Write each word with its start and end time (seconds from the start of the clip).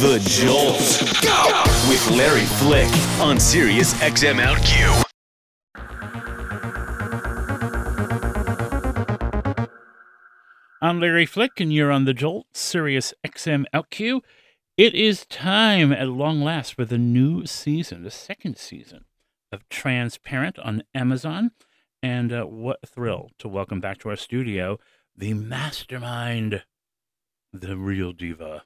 The 0.00 0.20
Jolt. 0.20 0.78
Go! 1.22 1.62
With 1.88 2.08
Larry 2.16 2.44
Flick 2.44 2.88
on 3.20 3.40
Sirius 3.40 3.94
XM 3.94 4.38
OutQ. 4.40 5.02
I'm 10.80 11.00
Larry 11.00 11.26
Flick, 11.26 11.58
and 11.58 11.72
you're 11.72 11.90
on 11.90 12.04
the 12.04 12.14
Jolt 12.14 12.46
Sirius 12.54 13.12
XM 13.26 13.64
OutQ. 13.74 14.20
It 14.76 14.94
is 14.94 15.26
time 15.26 15.92
at 15.92 16.06
long 16.06 16.42
last 16.42 16.74
for 16.74 16.84
the 16.84 16.96
new 16.96 17.44
season, 17.44 18.04
the 18.04 18.12
second 18.12 18.56
season 18.56 19.04
of 19.50 19.68
Transparent 19.68 20.60
on 20.60 20.84
Amazon. 20.94 21.50
And 22.04 22.32
uh, 22.32 22.44
what 22.44 22.78
a 22.84 22.86
thrill 22.86 23.32
to 23.40 23.48
welcome 23.48 23.80
back 23.80 23.98
to 23.98 24.10
our 24.10 24.16
studio 24.16 24.78
the 25.16 25.34
mastermind, 25.34 26.62
the 27.52 27.76
real 27.76 28.12
diva 28.12 28.62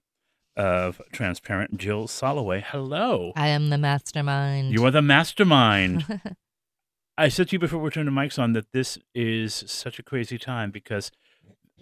of 0.56 1.00
Transparent, 1.12 1.78
Jill 1.78 2.06
Soloway. 2.06 2.62
Hello. 2.62 3.32
I 3.36 3.48
am 3.48 3.70
the 3.70 3.78
mastermind. 3.78 4.72
You 4.72 4.84
are 4.84 4.90
the 4.90 5.02
mastermind. 5.02 6.20
I 7.18 7.28
said 7.28 7.48
to 7.48 7.56
you 7.56 7.58
before 7.58 7.80
we 7.80 7.90
turned 7.90 8.08
the 8.08 8.12
mics 8.12 8.38
on 8.38 8.52
that 8.54 8.72
this 8.72 8.98
is 9.14 9.64
such 9.66 9.98
a 9.98 10.02
crazy 10.02 10.38
time 10.38 10.70
because 10.70 11.10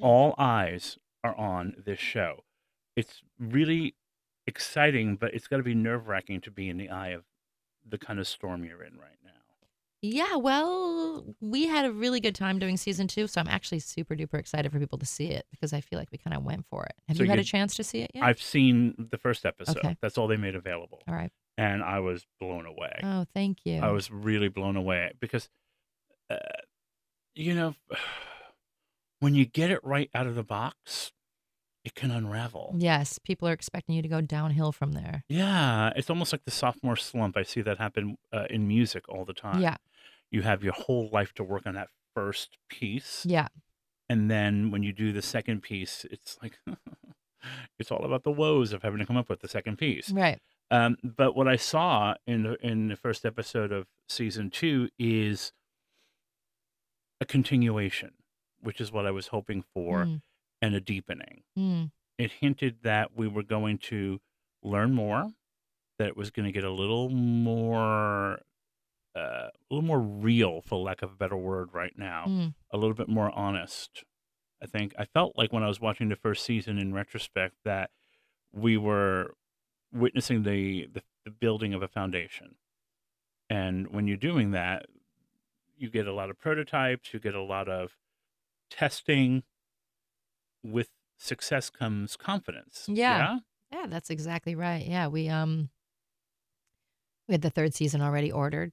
all 0.00 0.34
eyes 0.38 0.98
are 1.22 1.36
on 1.36 1.74
this 1.84 1.98
show. 1.98 2.44
It's 2.96 3.22
really 3.38 3.94
exciting, 4.46 5.16
but 5.16 5.32
it's 5.34 5.46
got 5.46 5.58
to 5.58 5.62
be 5.62 5.74
nerve 5.74 6.08
wracking 6.08 6.40
to 6.42 6.50
be 6.50 6.68
in 6.68 6.76
the 6.78 6.90
eye 6.90 7.10
of 7.10 7.24
the 7.88 7.98
kind 7.98 8.18
of 8.18 8.26
storm 8.26 8.64
you're 8.64 8.82
in 8.82 8.98
right 8.98 9.18
now. 9.24 9.30
Yeah, 10.02 10.36
well, 10.36 11.24
we 11.40 11.66
had 11.66 11.84
a 11.84 11.92
really 11.92 12.20
good 12.20 12.34
time 12.34 12.58
doing 12.58 12.76
season 12.76 13.06
two, 13.06 13.26
so 13.26 13.40
I'm 13.40 13.48
actually 13.48 13.80
super 13.80 14.16
duper 14.16 14.38
excited 14.38 14.72
for 14.72 14.78
people 14.78 14.98
to 14.98 15.06
see 15.06 15.26
it 15.26 15.46
because 15.50 15.72
I 15.72 15.80
feel 15.80 15.98
like 15.98 16.08
we 16.10 16.18
kind 16.18 16.34
of 16.36 16.42
went 16.42 16.64
for 16.70 16.84
it. 16.84 16.94
Have 17.08 17.18
So 17.18 17.22
you 17.24 17.28
had 17.30 17.38
a 17.38 17.44
chance 17.44 17.74
to 17.76 17.84
see 17.84 18.00
it 18.00 18.10
yet? 18.14 18.24
I've 18.24 18.40
seen 18.40 19.08
the 19.10 19.18
first 19.18 19.44
episode. 19.44 19.76
Okay. 19.78 19.96
That's 20.00 20.16
all 20.16 20.26
they 20.26 20.36
made 20.36 20.54
available. 20.54 21.02
All 21.06 21.14
right. 21.14 21.30
And 21.58 21.82
I 21.82 22.00
was 22.00 22.24
blown 22.40 22.64
away. 22.64 23.00
Oh, 23.02 23.26
thank 23.34 23.58
you. 23.64 23.80
I 23.80 23.90
was 23.90 24.10
really 24.10 24.48
blown 24.48 24.76
away 24.76 25.12
because, 25.20 25.50
uh, 26.30 26.36
you 27.34 27.54
know, 27.54 27.74
when 29.20 29.34
you 29.34 29.44
get 29.44 29.70
it 29.70 29.80
right 29.84 30.08
out 30.14 30.26
of 30.26 30.34
the 30.34 30.42
box, 30.42 31.12
it 31.84 31.94
can 31.94 32.10
unravel. 32.10 32.74
Yes, 32.76 33.18
people 33.18 33.48
are 33.48 33.52
expecting 33.52 33.94
you 33.94 34.02
to 34.02 34.08
go 34.08 34.20
downhill 34.20 34.70
from 34.72 34.92
there. 34.92 35.24
Yeah, 35.28 35.92
it's 35.96 36.10
almost 36.10 36.32
like 36.32 36.44
the 36.44 36.50
sophomore 36.50 36.96
slump. 36.96 37.36
I 37.36 37.42
see 37.42 37.62
that 37.62 37.78
happen 37.78 38.16
uh, 38.32 38.44
in 38.50 38.68
music 38.68 39.08
all 39.08 39.24
the 39.24 39.32
time. 39.32 39.60
Yeah, 39.62 39.76
You 40.30 40.42
have 40.42 40.62
your 40.62 40.72
whole 40.72 41.08
life 41.12 41.32
to 41.34 41.44
work 41.44 41.66
on 41.66 41.74
that 41.74 41.88
first 42.14 42.56
piece. 42.68 43.24
yeah, 43.26 43.48
And 44.08 44.30
then 44.30 44.70
when 44.70 44.82
you 44.82 44.92
do 44.92 45.12
the 45.12 45.22
second 45.22 45.62
piece, 45.62 46.04
it's 46.10 46.38
like, 46.42 46.58
it's 47.78 47.90
all 47.90 48.04
about 48.04 48.22
the 48.24 48.30
woes 48.30 48.72
of 48.72 48.82
having 48.82 48.98
to 49.00 49.06
come 49.06 49.16
up 49.16 49.28
with 49.28 49.40
the 49.40 49.48
second 49.48 49.76
piece. 49.78 50.10
right. 50.10 50.40
Um, 50.72 50.96
but 51.02 51.34
what 51.34 51.48
I 51.48 51.56
saw 51.56 52.14
in 52.28 52.44
the, 52.44 52.54
in 52.66 52.88
the 52.88 52.96
first 52.96 53.24
episode 53.24 53.72
of 53.72 53.86
season 54.08 54.50
two 54.50 54.88
is 54.98 55.52
a 57.20 57.26
continuation, 57.26 58.12
which 58.60 58.80
is 58.80 58.92
what 58.92 59.04
I 59.06 59.10
was 59.10 59.28
hoping 59.28 59.64
for, 59.74 60.04
Mm, 60.04 60.22
and 60.62 60.74
a 60.74 60.80
deepening. 60.80 61.42
mm, 61.58 61.90
It 62.18 62.32
hinted 62.32 62.82
that 62.82 63.16
we 63.16 63.26
were 63.26 63.42
going 63.42 63.78
to 63.78 64.20
learn 64.62 64.92
more, 64.94 65.32
that 65.98 66.08
it 66.08 66.16
was 66.16 66.30
going 66.30 66.46
to 66.46 66.52
get 66.52 66.64
a 66.64 66.70
little 66.70 67.08
more, 67.08 68.40
uh, 69.20 69.48
a 69.48 69.50
little 69.70 69.86
more 69.86 70.00
real, 70.00 70.62
for 70.62 70.78
lack 70.78 71.02
of 71.02 71.12
a 71.12 71.16
better 71.16 71.36
word, 71.36 71.68
right 71.72 71.92
now, 71.96 72.24
mm. 72.26 72.54
a 72.70 72.76
little 72.76 72.94
bit 72.94 73.08
more 73.08 73.30
honest. 73.32 74.04
I 74.62 74.66
think 74.66 74.94
I 74.98 75.04
felt 75.04 75.32
like 75.36 75.52
when 75.52 75.62
I 75.62 75.68
was 75.68 75.80
watching 75.80 76.08
the 76.08 76.16
first 76.16 76.44
season 76.44 76.78
in 76.78 76.94
retrospect 76.94 77.56
that 77.64 77.90
we 78.52 78.76
were 78.76 79.34
witnessing 79.92 80.42
the, 80.42 80.88
the, 80.92 81.02
the 81.24 81.30
building 81.30 81.74
of 81.74 81.82
a 81.82 81.88
foundation. 81.88 82.56
And 83.48 83.92
when 83.92 84.06
you're 84.06 84.16
doing 84.16 84.52
that, 84.52 84.86
you 85.76 85.90
get 85.90 86.06
a 86.06 86.12
lot 86.12 86.30
of 86.30 86.38
prototypes, 86.38 87.12
you 87.12 87.20
get 87.20 87.34
a 87.34 87.42
lot 87.42 87.68
of 87.68 87.96
testing. 88.70 89.42
With 90.62 90.90
success 91.16 91.70
comes 91.70 92.16
confidence. 92.16 92.84
Yeah. 92.86 93.38
Yeah, 93.72 93.86
that's 93.88 94.10
exactly 94.10 94.54
right. 94.54 94.84
Yeah, 94.86 95.06
we 95.06 95.28
um 95.28 95.70
we 97.26 97.34
had 97.34 97.42
the 97.42 97.50
third 97.50 97.74
season 97.74 98.02
already 98.02 98.30
ordered. 98.30 98.72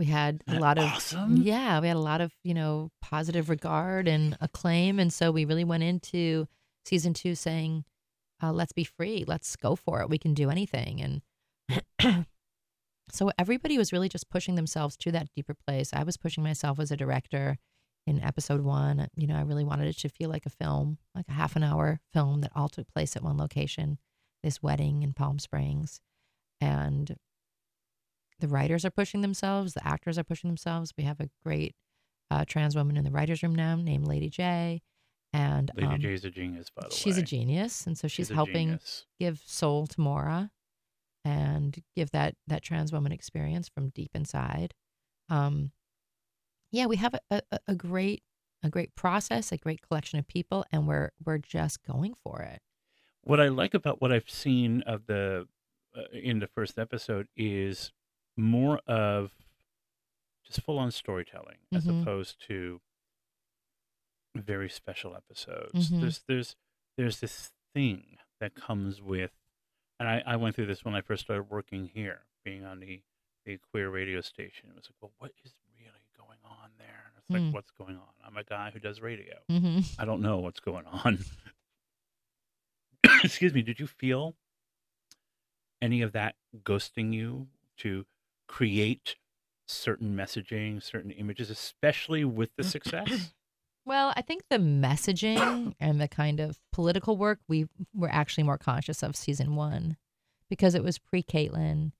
We 0.00 0.06
had 0.06 0.42
a 0.48 0.58
lot 0.58 0.78
of 0.78 0.84
awesome? 0.84 1.36
yeah, 1.36 1.78
we 1.78 1.86
had 1.86 1.96
a 1.98 2.00
lot 2.00 2.22
of, 2.22 2.32
you 2.42 2.54
know, 2.54 2.88
positive 3.02 3.50
regard 3.50 4.08
and 4.08 4.34
acclaim 4.40 4.98
and 4.98 5.12
so 5.12 5.30
we 5.30 5.44
really 5.44 5.62
went 5.62 5.82
into 5.82 6.48
season 6.86 7.12
2 7.12 7.34
saying 7.34 7.84
uh, 8.42 8.50
let's 8.50 8.72
be 8.72 8.84
free. 8.84 9.26
Let's 9.28 9.56
go 9.56 9.76
for 9.76 10.00
it. 10.00 10.08
We 10.08 10.16
can 10.16 10.32
do 10.32 10.48
anything 10.48 11.20
and 12.00 12.24
so 13.12 13.30
everybody 13.38 13.76
was 13.76 13.92
really 13.92 14.08
just 14.08 14.30
pushing 14.30 14.54
themselves 14.54 14.96
to 14.96 15.12
that 15.12 15.28
deeper 15.36 15.52
place. 15.52 15.90
I 15.92 16.04
was 16.04 16.16
pushing 16.16 16.42
myself 16.42 16.80
as 16.80 16.90
a 16.90 16.96
director 16.96 17.58
in 18.06 18.22
episode 18.22 18.62
one. 18.62 19.06
You 19.14 19.26
know, 19.26 19.36
I 19.36 19.42
really 19.42 19.64
wanted 19.64 19.88
it 19.88 19.98
to 19.98 20.08
feel 20.08 20.30
like 20.30 20.46
a 20.46 20.48
film, 20.50 20.96
like 21.14 21.28
a 21.28 21.32
half 21.32 21.56
an 21.56 21.62
hour 21.62 22.00
film 22.14 22.40
that 22.40 22.52
all 22.56 22.70
took 22.70 22.90
place 22.90 23.16
at 23.16 23.22
one 23.22 23.36
location, 23.36 23.98
this 24.42 24.62
wedding 24.62 25.02
in 25.02 25.12
Palm 25.12 25.38
Springs. 25.38 26.00
And 26.58 27.18
the 28.40 28.48
writers 28.48 28.84
are 28.84 28.90
pushing 28.90 29.20
themselves, 29.20 29.74
the 29.74 29.86
actors 29.86 30.18
are 30.18 30.24
pushing 30.24 30.48
themselves. 30.48 30.92
We 30.96 31.04
have 31.04 31.20
a 31.20 31.28
great 31.44 31.74
uh, 32.30 32.44
trans 32.46 32.76
woman 32.76 32.96
in 32.96 33.04
the 33.04 33.10
writer's 33.10 33.42
room 33.42 33.54
now 33.54 33.76
named 33.76 34.06
Lady 34.06 34.28
J. 34.28 34.82
And 35.32 35.70
Lady 35.76 35.94
um, 35.94 36.00
J 36.00 36.12
is 36.14 36.24
a 36.24 36.30
genius, 36.30 36.70
by 36.74 36.88
the 36.88 36.94
she's 36.94 37.06
way. 37.06 37.12
She's 37.12 37.18
a 37.18 37.22
genius. 37.22 37.86
And 37.86 37.96
so 37.96 38.08
she's, 38.08 38.30
a 38.30 38.34
helping 38.34 38.80
give 39.18 39.40
soul 39.44 39.86
to 39.86 40.00
Maura 40.00 40.50
and 41.24 41.82
give 41.94 42.10
that 42.12 42.34
that 42.46 42.62
trans 42.62 42.92
woman 42.92 43.12
experience 43.12 43.68
from 43.68 43.90
deep 43.90 44.10
inside. 44.14 44.74
Um, 45.28 45.70
yeah, 46.72 46.86
we 46.86 46.96
have 46.96 47.14
a, 47.30 47.42
a, 47.50 47.58
a 47.68 47.74
great 47.74 48.22
a 48.62 48.68
great 48.68 48.94
process, 48.94 49.52
a 49.52 49.56
great 49.56 49.80
collection 49.82 50.18
of 50.18 50.26
people, 50.26 50.64
and 50.72 50.86
we're 50.86 51.10
we're 51.24 51.38
just 51.38 51.84
going 51.86 52.14
for 52.24 52.40
it. 52.40 52.60
What 53.22 53.40
I 53.40 53.48
like 53.48 53.74
about 53.74 54.00
what 54.00 54.12
I've 54.12 54.30
seen 54.30 54.82
of 54.82 55.06
the 55.06 55.46
uh, 55.96 56.02
in 56.12 56.38
the 56.38 56.46
first 56.46 56.78
episode 56.78 57.28
is 57.36 57.92
more 58.40 58.78
of 58.86 59.32
just 60.44 60.62
full 60.62 60.78
on 60.78 60.90
storytelling 60.90 61.58
as 61.72 61.84
Mhm. 61.86 62.02
opposed 62.02 62.40
to 62.48 62.80
very 64.34 64.68
special 64.68 65.14
episodes. 65.16 65.90
Mhm. 65.90 66.00
There's 66.00 66.20
there's 66.26 66.56
there's 66.96 67.20
this 67.20 67.52
thing 67.74 68.18
that 68.40 68.54
comes 68.54 69.00
with, 69.02 69.32
and 69.98 70.08
I, 70.08 70.22
I 70.26 70.36
went 70.36 70.54
through 70.56 70.66
this 70.66 70.84
when 70.84 70.94
I 70.94 71.00
first 71.00 71.22
started 71.24 71.50
working 71.50 71.86
here, 71.86 72.26
being 72.44 72.64
on 72.64 72.80
the 72.80 73.02
the 73.44 73.58
queer 73.58 73.88
radio 73.90 74.20
station. 74.20 74.70
It 74.70 74.76
was 74.76 74.86
like, 74.90 74.96
well, 75.00 75.12
what 75.18 75.32
is 75.44 75.54
really 75.78 76.04
going 76.16 76.38
on 76.44 76.70
there? 76.78 77.06
And 77.08 77.16
it's 77.18 77.30
like, 77.30 77.40
Mm. 77.42 77.52
what's 77.52 77.70
going 77.70 77.96
on? 77.96 78.12
I'm 78.24 78.36
a 78.36 78.44
guy 78.44 78.70
who 78.70 78.78
does 78.78 79.00
radio. 79.00 79.40
hmm 79.48 79.80
I 79.98 80.04
don't 80.04 80.20
know 80.20 80.38
what's 80.38 80.60
going 80.60 80.86
on. 80.86 81.18
Excuse 83.24 83.54
me. 83.54 83.62
Did 83.62 83.80
you 83.80 83.86
feel 83.86 84.36
any 85.82 86.02
of 86.02 86.12
that 86.12 86.36
ghosting 86.62 87.12
you 87.12 87.48
to 87.78 88.04
create 88.50 89.14
certain 89.68 90.16
messaging, 90.16 90.82
certain 90.82 91.12
images, 91.12 91.50
especially 91.50 92.24
with 92.24 92.50
the 92.56 92.64
success? 92.76 93.32
Well, 93.86 94.12
I 94.16 94.22
think 94.22 94.42
the 94.50 94.58
messaging 94.58 95.74
and 95.80 96.00
the 96.00 96.08
kind 96.08 96.40
of 96.40 96.58
political 96.72 97.16
work 97.16 97.38
we 97.48 97.66
were 97.94 98.10
actually 98.10 98.44
more 98.44 98.58
conscious 98.58 99.02
of 99.02 99.14
season 99.16 99.54
one 99.54 99.96
because 100.48 100.74
it 100.74 100.82
was 100.82 100.98
pre 100.98 101.22
Caitlyn. 101.22 101.92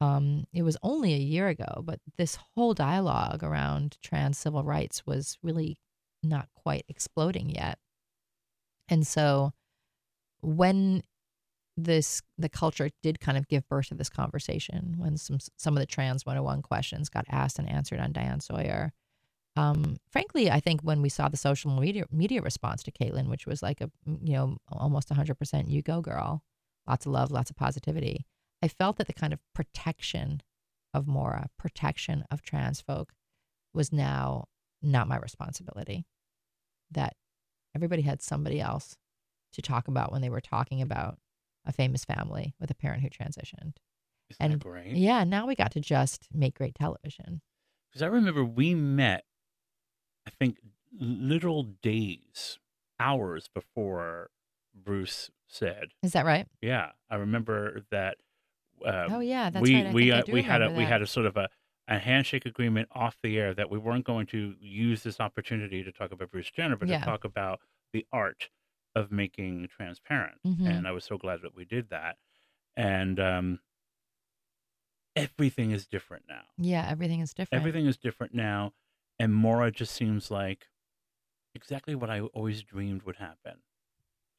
Um, 0.00 0.46
it 0.52 0.62
was 0.62 0.76
only 0.82 1.14
a 1.14 1.18
year 1.18 1.46
ago, 1.46 1.82
but 1.84 2.00
this 2.18 2.36
whole 2.56 2.74
dialogue 2.74 3.44
around 3.44 3.96
trans 4.02 4.36
civil 4.36 4.64
rights 4.64 5.06
was 5.06 5.38
really 5.40 5.78
not 6.24 6.48
quite 6.56 6.84
exploding 6.88 7.48
yet. 7.48 7.78
And 8.88 9.06
so 9.06 9.52
when 10.40 11.04
this 11.76 12.20
the 12.36 12.48
culture 12.48 12.90
did 13.02 13.20
kind 13.20 13.38
of 13.38 13.48
give 13.48 13.68
birth 13.68 13.88
to 13.88 13.94
this 13.94 14.10
conversation 14.10 14.94
when 14.98 15.16
some 15.16 15.38
some 15.56 15.76
of 15.76 15.80
the 15.80 15.86
trans 15.86 16.26
101 16.26 16.62
questions 16.62 17.08
got 17.08 17.24
asked 17.30 17.58
and 17.58 17.68
answered 17.68 18.00
on 18.00 18.12
Diane 18.12 18.40
Sawyer. 18.40 18.92
Um, 19.56 19.96
frankly, 20.10 20.50
I 20.50 20.60
think 20.60 20.80
when 20.82 21.02
we 21.02 21.08
saw 21.08 21.28
the 21.28 21.36
social 21.36 21.70
media 21.70 22.04
media 22.10 22.42
response 22.42 22.82
to 22.84 22.92
Caitlyn, 22.92 23.28
which 23.28 23.46
was 23.46 23.62
like 23.62 23.80
a 23.80 23.90
you 24.06 24.34
know 24.34 24.56
almost 24.70 25.08
100% 25.08 25.68
you 25.68 25.82
go 25.82 26.00
girl, 26.00 26.42
lots 26.86 27.06
of 27.06 27.12
love, 27.12 27.30
lots 27.30 27.50
of 27.50 27.56
positivity, 27.56 28.26
I 28.62 28.68
felt 28.68 28.96
that 28.98 29.06
the 29.06 29.12
kind 29.12 29.32
of 29.32 29.40
protection 29.54 30.42
of 30.94 31.06
Maura, 31.06 31.48
protection 31.58 32.24
of 32.30 32.42
trans 32.42 32.80
folk, 32.80 33.12
was 33.72 33.92
now 33.92 34.48
not 34.82 35.08
my 35.08 35.16
responsibility. 35.16 36.04
That 36.90 37.16
everybody 37.74 38.02
had 38.02 38.22
somebody 38.22 38.60
else 38.60 38.96
to 39.52 39.62
talk 39.62 39.88
about 39.88 40.12
when 40.12 40.20
they 40.20 40.30
were 40.30 40.40
talking 40.40 40.82
about 40.82 41.18
a 41.64 41.72
famous 41.72 42.04
family 42.04 42.54
with 42.60 42.70
a 42.70 42.74
parent 42.74 43.02
who 43.02 43.08
transitioned. 43.10 43.76
Isn't 44.30 44.40
And- 44.40 44.52
that 44.54 44.58
great? 44.60 44.94
Yeah, 44.96 45.24
now 45.24 45.46
we 45.46 45.54
got 45.54 45.72
to 45.72 45.80
just 45.80 46.28
make 46.32 46.54
great 46.54 46.74
television. 46.74 47.40
Because 47.90 48.02
I 48.02 48.06
remember 48.06 48.44
we 48.44 48.74
met, 48.74 49.24
I 50.26 50.30
think, 50.30 50.58
literal 50.92 51.62
days, 51.64 52.58
hours 52.98 53.48
before 53.52 54.30
Bruce 54.74 55.30
said. 55.46 55.88
Is 56.02 56.12
that 56.12 56.24
right? 56.24 56.46
Yeah, 56.62 56.92
I 57.10 57.16
remember 57.16 57.82
that. 57.90 58.16
Uh, 58.84 59.06
oh 59.10 59.20
yeah, 59.20 59.50
that's 59.50 59.62
we 59.62 59.74
right. 59.76 59.86
I 59.86 59.92
we 59.92 60.10
uh, 60.12 60.22
we 60.28 60.42
had 60.42 60.60
a 60.62 60.64
remember 60.64 60.78
we 60.78 60.84
had 60.86 61.02
a 61.02 61.06
sort 61.06 61.26
of 61.26 61.36
a, 61.36 61.48
a 61.86 61.98
handshake 61.98 62.46
agreement 62.46 62.88
off 62.92 63.16
the 63.22 63.38
air 63.38 63.54
that 63.54 63.70
we 63.70 63.78
weren't 63.78 64.04
going 64.04 64.26
to 64.28 64.54
use 64.58 65.02
this 65.02 65.20
opportunity 65.20 65.84
to 65.84 65.92
talk 65.92 66.10
about 66.10 66.30
Bruce 66.30 66.50
Jenner, 66.50 66.76
but 66.76 66.88
Yeah. 66.88 66.98
to 67.00 67.04
talk 67.04 67.24
about 67.24 67.60
the 67.92 68.06
art 68.12 68.48
of 68.94 69.10
making 69.10 69.68
transparent. 69.68 70.38
Mhm. 70.46 70.66
And 70.68 70.86
I 70.88 70.92
was 70.92 71.04
so 71.04 71.16
glad 71.18 71.40
that 71.42 71.54
we 71.54 71.64
did 71.64 71.88
that. 71.90 72.18
And 72.76 73.18
um, 73.20 73.60
everything 75.16 75.70
is 75.70 75.86
different 75.86 76.24
now. 76.28 76.42
Yeah, 76.58 76.86
everything 76.88 77.20
is 77.20 77.34
different. 77.34 77.60
Everything 77.60 77.86
is 77.86 77.96
different 77.96 78.34
now, 78.34 78.72
and 79.18 79.34
Maura 79.34 79.70
just 79.70 79.94
seems 79.94 80.30
like 80.30 80.68
exactly 81.54 81.94
what 81.94 82.10
I 82.10 82.20
always 82.20 82.62
dreamed 82.62 83.02
would 83.02 83.16
happen. 83.16 83.62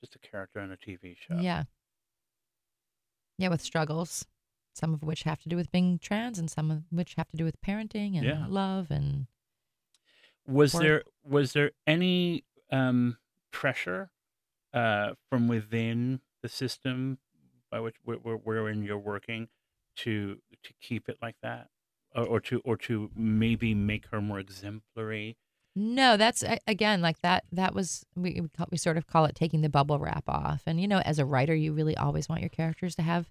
Just 0.01 0.15
a 0.15 0.19
character 0.19 0.59
on 0.59 0.71
a 0.71 0.77
TV 0.77 1.15
show. 1.15 1.35
Yeah. 1.39 1.63
Yeah, 3.37 3.49
with 3.49 3.61
struggles, 3.61 4.25
some 4.73 4.93
of 4.93 5.03
which 5.03 5.23
have 5.23 5.41
to 5.43 5.49
do 5.49 5.55
with 5.55 5.71
being 5.71 5.99
trans, 5.99 6.37
and 6.39 6.49
some 6.49 6.69
of 6.71 6.83
which 6.91 7.15
have 7.15 7.29
to 7.29 7.37
do 7.37 7.45
with 7.45 7.61
parenting 7.61 8.15
and 8.17 8.23
Yeah. 8.25 8.45
love 8.47 8.89
and 8.91 9.27
Was 10.45 10.75
Or- 10.75 10.81
there 10.81 11.03
was 11.23 11.53
there 11.53 11.71
any 11.87 12.43
um, 12.69 13.17
pressure 13.51 14.11
uh, 14.73 15.13
from 15.29 15.47
within 15.47 16.19
the 16.41 16.49
system 16.49 17.17
by 17.71 17.79
which 17.79 17.95
where, 18.03 18.17
where, 18.17 18.35
wherein 18.35 18.83
you're 18.83 18.97
working 18.97 19.47
to 19.95 20.37
to 20.63 20.73
keep 20.81 21.09
it 21.09 21.17
like 21.21 21.35
that, 21.41 21.67
or, 22.15 22.25
or 22.25 22.39
to 22.39 22.61
or 22.63 22.77
to 22.77 23.09
maybe 23.15 23.73
make 23.73 24.07
her 24.07 24.21
more 24.21 24.39
exemplary? 24.39 25.37
No, 25.75 26.17
that's 26.17 26.43
again 26.67 27.01
like 27.01 27.21
that. 27.21 27.45
That 27.51 27.73
was 27.73 28.05
we 28.15 28.41
we 28.69 28.77
sort 28.77 28.97
of 28.97 29.07
call 29.07 29.25
it 29.25 29.35
taking 29.35 29.61
the 29.61 29.69
bubble 29.69 29.99
wrap 29.99 30.25
off. 30.27 30.63
And 30.67 30.79
you 30.79 30.87
know, 30.87 30.99
as 30.99 31.19
a 31.19 31.25
writer, 31.25 31.55
you 31.55 31.73
really 31.73 31.97
always 31.97 32.29
want 32.29 32.41
your 32.41 32.49
characters 32.49 32.95
to 32.95 33.01
have 33.01 33.27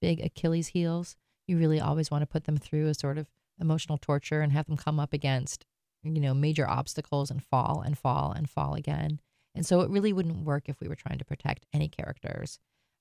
big 0.00 0.20
Achilles 0.24 0.68
heels. 0.68 1.16
You 1.48 1.58
really 1.58 1.80
always 1.80 2.10
want 2.10 2.22
to 2.22 2.26
put 2.26 2.44
them 2.44 2.56
through 2.56 2.88
a 2.88 2.94
sort 2.94 3.18
of 3.18 3.26
emotional 3.60 3.98
torture 3.98 4.40
and 4.40 4.52
have 4.52 4.66
them 4.66 4.76
come 4.76 5.00
up 5.00 5.12
against 5.12 5.66
you 6.04 6.20
know 6.20 6.34
major 6.34 6.68
obstacles 6.68 7.30
and 7.30 7.42
fall 7.42 7.82
and 7.84 7.98
fall 7.98 8.32
and 8.32 8.48
fall 8.48 8.74
again. 8.74 9.20
And 9.54 9.66
so 9.66 9.80
it 9.82 9.90
really 9.90 10.12
wouldn't 10.12 10.44
work 10.44 10.68
if 10.68 10.80
we 10.80 10.88
were 10.88 10.96
trying 10.96 11.18
to 11.18 11.24
protect 11.24 11.66
any 11.72 11.88
characters. 11.88 12.58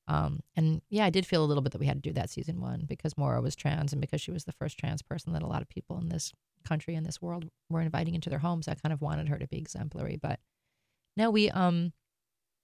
Um, 0.08 0.42
and 0.56 0.82
yeah, 0.90 1.06
I 1.06 1.10
did 1.10 1.26
feel 1.26 1.44
a 1.44 1.46
little 1.46 1.62
bit 1.62 1.72
that 1.72 1.80
we 1.80 1.86
had 1.86 2.04
to 2.04 2.10
do 2.10 2.14
that 2.14 2.30
season 2.30 2.60
one 2.60 2.86
because 2.88 3.18
Maura 3.18 3.42
was 3.42 3.56
trans 3.56 3.94
and 3.94 4.02
because 4.02 4.20
she 4.20 4.32
was 4.32 4.44
the 4.44 4.52
first 4.52 4.78
trans 4.78 5.02
person 5.02 5.34
that 5.34 5.44
a 5.44 5.48
lot 5.48 5.62
of 5.62 5.70
people 5.70 5.98
in 6.00 6.10
this 6.10 6.34
country 6.66 6.96
and 6.96 7.06
this 7.06 7.22
world 7.22 7.46
were 7.70 7.82
inviting 7.82 8.16
into 8.16 8.30
their 8.30 8.40
homes. 8.40 8.68
I 8.68 8.76
kind 8.76 8.94
of 8.94 9.02
wanted 9.02 9.30
her 9.30 9.38
to 9.38 9.48
be 9.48 9.58
exemplary, 9.58 10.18
but 10.22 10.40
now 11.16 11.30
we 11.30 11.50
um 11.52 11.94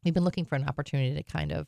we've 0.03 0.13
been 0.13 0.23
looking 0.23 0.45
for 0.45 0.55
an 0.55 0.67
opportunity 0.67 1.15
to 1.15 1.23
kind 1.23 1.51
of 1.51 1.67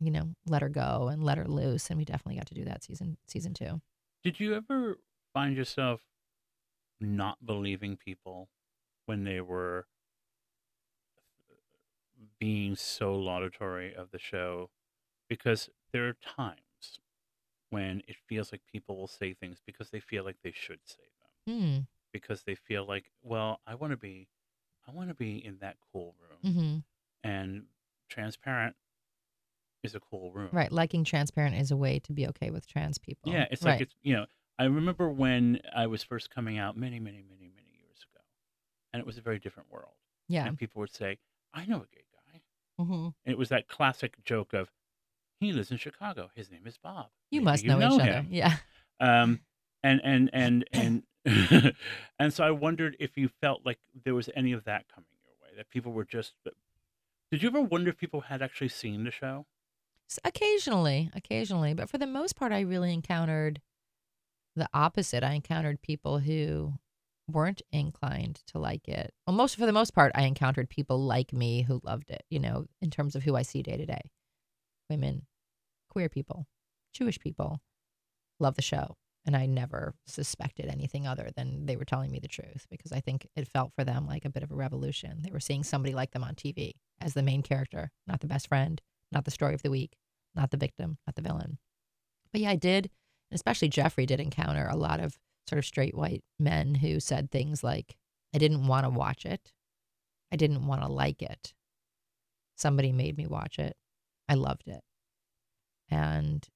you 0.00 0.10
know 0.10 0.34
let 0.46 0.62
her 0.62 0.68
go 0.68 1.08
and 1.08 1.22
let 1.22 1.38
her 1.38 1.46
loose, 1.46 1.88
and 1.88 1.98
we 1.98 2.04
definitely 2.04 2.36
got 2.36 2.46
to 2.48 2.54
do 2.54 2.64
that 2.64 2.84
season 2.84 3.16
season 3.26 3.54
two. 3.54 3.80
Did 4.22 4.40
you 4.40 4.54
ever 4.54 4.98
find 5.32 5.56
yourself 5.56 6.00
not 7.00 7.38
believing 7.44 7.96
people 7.96 8.48
when 9.06 9.24
they 9.24 9.40
were 9.40 9.86
being 12.38 12.76
so 12.76 13.14
laudatory 13.14 13.94
of 13.94 14.10
the 14.10 14.18
show? 14.18 14.70
Because 15.28 15.70
there 15.92 16.06
are 16.08 16.14
times 16.14 17.00
when 17.70 18.02
it 18.06 18.16
feels 18.28 18.52
like 18.52 18.62
people 18.70 18.96
will 18.96 19.08
say 19.08 19.34
things 19.34 19.60
because 19.64 19.90
they 19.90 20.00
feel 20.00 20.24
like 20.24 20.36
they 20.42 20.52
should 20.52 20.80
say 20.84 21.02
them, 21.46 21.54
Hmm. 21.58 21.78
because 22.12 22.42
they 22.44 22.54
feel 22.54 22.86
like, 22.86 23.10
well, 23.22 23.60
I 23.66 23.74
want 23.74 23.90
to 23.92 23.96
be, 23.96 24.28
I 24.86 24.92
want 24.92 25.08
to 25.08 25.14
be 25.14 25.44
in 25.44 25.58
that 25.58 25.76
cool 25.92 26.14
room, 26.20 26.54
hmm 26.54 26.78
and 27.28 27.64
transparent 28.08 28.76
is 29.82 29.94
a 29.94 30.00
cool 30.00 30.30
room, 30.32 30.50
Right, 30.52 30.70
liking 30.70 31.04
transparent 31.04 31.56
is 31.56 31.70
a 31.70 31.76
way 31.76 31.98
to 32.00 32.12
be 32.12 32.26
okay 32.28 32.50
with 32.50 32.66
trans 32.66 32.98
people. 32.98 33.32
Yeah, 33.32 33.46
it's 33.50 33.62
right. 33.62 33.72
like 33.72 33.80
it's 33.82 33.94
you 34.02 34.14
know. 34.14 34.26
I 34.58 34.64
remember 34.64 35.10
when 35.10 35.60
I 35.74 35.86
was 35.86 36.02
first 36.02 36.30
coming 36.30 36.56
out 36.56 36.76
many, 36.78 36.98
many, 36.98 37.22
many, 37.22 37.50
many 37.54 37.78
years 37.78 37.98
ago, 38.10 38.24
and 38.92 39.00
it 39.00 39.06
was 39.06 39.18
a 39.18 39.20
very 39.20 39.38
different 39.38 39.70
world. 39.70 39.92
yeah. 40.28 40.46
And 40.46 40.56
people 40.56 40.80
would 40.80 40.94
say, 40.94 41.18
"I 41.52 41.66
know 41.66 41.76
a 41.82 41.86
gay 41.94 42.04
guy," 42.78 42.84
hmm 42.84 43.08
it 43.24 43.38
was 43.38 43.48
that 43.48 43.68
classic 43.68 44.22
joke 44.24 44.52
of, 44.52 44.70
"He 45.40 45.52
lives 45.52 45.70
in 45.70 45.76
Chicago. 45.76 46.30
His 46.34 46.50
name 46.50 46.66
is 46.66 46.76
Bob. 46.78 47.08
You 47.30 47.40
Maybe 47.40 47.44
must 47.44 47.64
you 47.64 47.70
know, 47.70 47.94
each 47.94 48.00
other. 48.00 48.26
Yeah. 48.30 48.56
Um, 49.00 49.40
and 49.82 50.00
and 50.02 50.30
and 50.32 50.64
and 50.72 51.02
and 52.18 52.32
so 52.32 52.44
I 52.44 52.50
wondered 52.50 52.96
if 53.00 53.16
you 53.16 53.28
felt 53.28 53.64
like 53.64 53.78
there 54.04 54.14
was 54.14 54.30
any 54.34 54.52
of 54.52 54.64
that 54.64 54.86
coming 54.92 55.08
your 55.24 55.34
way. 55.42 55.56
That 55.56 55.70
people 55.70 55.92
were 55.92 56.04
just. 56.04 56.34
Did 57.30 57.42
you 57.42 57.48
ever 57.48 57.60
wonder 57.60 57.90
if 57.90 57.96
people 57.96 58.22
had 58.22 58.42
actually 58.42 58.68
seen 58.68 59.04
the 59.04 59.10
show? 59.10 59.46
Occasionally, 60.24 61.10
occasionally, 61.14 61.74
but 61.74 61.90
for 61.90 61.98
the 61.98 62.06
most 62.06 62.36
part, 62.36 62.52
I 62.52 62.60
really 62.60 62.92
encountered 62.92 63.60
the 64.54 64.68
opposite. 64.72 65.24
I 65.24 65.32
encountered 65.32 65.82
people 65.82 66.20
who 66.20 66.74
weren't 67.28 67.62
inclined 67.72 68.40
to 68.48 68.58
like 68.58 68.88
it. 68.88 69.12
Well, 69.26 69.36
most 69.36 69.56
for 69.56 69.66
the 69.66 69.72
most 69.72 69.94
part, 69.94 70.12
I 70.14 70.22
encountered 70.22 70.70
people 70.70 70.98
like 71.00 71.32
me 71.32 71.62
who 71.62 71.80
loved 71.82 72.10
it. 72.10 72.24
You 72.30 72.38
know, 72.38 72.66
in 72.80 72.90
terms 72.90 73.14
of 73.16 73.24
who 73.24 73.36
I 73.36 73.42
see 73.42 73.62
day 73.62 73.76
to 73.76 73.86
day, 73.86 74.10
women, 74.88 75.26
queer 75.90 76.08
people, 76.08 76.46
Jewish 76.94 77.18
people, 77.18 77.60
love 78.38 78.56
the 78.56 78.62
show, 78.62 78.96
and 79.24 79.36
I 79.36 79.46
never 79.46 79.94
suspected 80.06 80.66
anything 80.66 81.06
other 81.06 81.30
than 81.36 81.66
they 81.66 81.76
were 81.76 81.84
telling 81.84 82.10
me 82.10 82.20
the 82.20 82.28
truth 82.28 82.66
because 82.70 82.92
I 82.92 83.00
think 83.00 83.26
it 83.34 83.48
felt 83.48 83.72
for 83.74 83.84
them 83.84 84.06
like 84.06 84.24
a 84.24 84.30
bit 84.30 84.44
of 84.44 84.52
a 84.52 84.56
revolution. 84.56 85.22
They 85.22 85.32
were 85.32 85.40
seeing 85.40 85.64
somebody 85.64 85.94
like 85.94 86.12
them 86.12 86.24
on 86.24 86.34
TV 86.34 86.72
as 87.00 87.14
the 87.14 87.22
main 87.22 87.42
character, 87.42 87.90
not 88.06 88.20
the 88.20 88.28
best 88.28 88.48
friend, 88.48 88.80
not 89.10 89.24
the 89.24 89.30
story 89.30 89.54
of 89.54 89.62
the 89.62 89.70
week, 89.70 89.96
not 90.34 90.50
the 90.50 90.56
victim, 90.56 90.98
not 91.06 91.16
the 91.16 91.22
villain. 91.22 91.58
But 92.32 92.40
yeah, 92.40 92.50
I 92.50 92.56
did, 92.56 92.90
especially 93.32 93.68
Jeffrey 93.68 94.06
did 94.06 94.20
encounter 94.20 94.68
a 94.70 94.76
lot 94.76 95.00
of 95.00 95.18
sort 95.48 95.58
of 95.58 95.64
straight 95.64 95.96
white 95.96 96.24
men 96.38 96.74
who 96.74 97.00
said 97.00 97.30
things 97.30 97.62
like, 97.62 97.96
I 98.34 98.38
didn't 98.38 98.66
want 98.66 98.84
to 98.84 98.90
watch 98.90 99.24
it. 99.24 99.52
I 100.32 100.36
didn't 100.36 100.66
want 100.66 100.82
to 100.82 100.88
like 100.88 101.22
it. 101.22 101.54
Somebody 102.56 102.92
made 102.92 103.16
me 103.16 103.26
watch 103.26 103.58
it. 103.58 103.76
I 104.28 104.34
loved 104.34 104.66
it. 104.66 104.82
And 105.88 106.46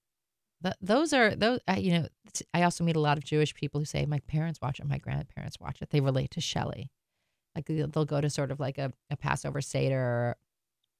th- 0.63 0.75
those 0.81 1.13
are 1.13 1.35
those 1.35 1.61
uh, 1.69 1.77
you 1.79 1.93
know 1.93 2.07
I 2.53 2.63
also 2.63 2.85
meet 2.85 2.97
a 2.97 3.01
lot 3.01 3.17
of 3.17 3.25
Jewish 3.25 3.55
people 3.55 3.81
who 3.81 3.85
say 3.85 4.07
my 4.07 4.21
parents 4.21 4.61
watch 4.61 4.81
it, 4.81 4.89
my 4.89 4.99
grandparents 4.99 5.61
watch 5.61 5.81
it. 5.81 5.91
They 5.91 6.01
relate 6.01 6.33
to 6.33 6.41
Shelly. 6.41 6.91
Like 7.55 7.67
they'll 7.67 8.05
go 8.05 8.21
to 8.21 8.31
sort 8.31 8.51
of 8.51 8.61
like 8.61 8.79
a, 8.79 8.93
a 9.11 9.17
Passover 9.17 9.61
Seder 9.61 9.99
or 9.99 10.37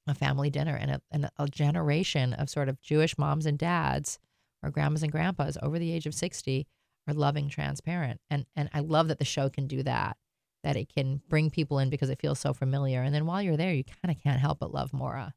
a 0.07 0.15
family 0.15 0.49
dinner 0.49 0.75
and 0.75 0.91
a, 0.91 1.01
and 1.11 1.29
a 1.37 1.47
generation 1.47 2.33
of 2.33 2.49
sort 2.49 2.69
of 2.69 2.81
Jewish 2.81 3.17
moms 3.17 3.45
and 3.45 3.57
dads 3.57 4.19
or 4.63 4.69
grandmas 4.69 5.03
and 5.03 5.11
grandpas 5.11 5.57
over 5.61 5.79
the 5.79 5.91
age 5.91 6.05
of 6.05 6.13
60 6.13 6.67
are 7.07 7.13
loving 7.13 7.49
transparent. 7.49 8.21
And, 8.29 8.45
and 8.55 8.69
I 8.73 8.79
love 8.79 9.07
that 9.09 9.19
the 9.19 9.25
show 9.25 9.49
can 9.49 9.67
do 9.67 9.83
that, 9.83 10.17
that 10.63 10.75
it 10.75 10.93
can 10.93 11.21
bring 11.29 11.49
people 11.49 11.79
in 11.79 11.89
because 11.89 12.09
it 12.09 12.19
feels 12.19 12.39
so 12.39 12.53
familiar. 12.53 13.01
And 13.01 13.13
then 13.13 13.25
while 13.25 13.41
you're 13.41 13.57
there, 13.57 13.73
you 13.73 13.83
kind 13.83 14.15
of 14.15 14.21
can't 14.21 14.39
help 14.39 14.59
but 14.59 14.73
love 14.73 14.93
Maura. 14.93 15.33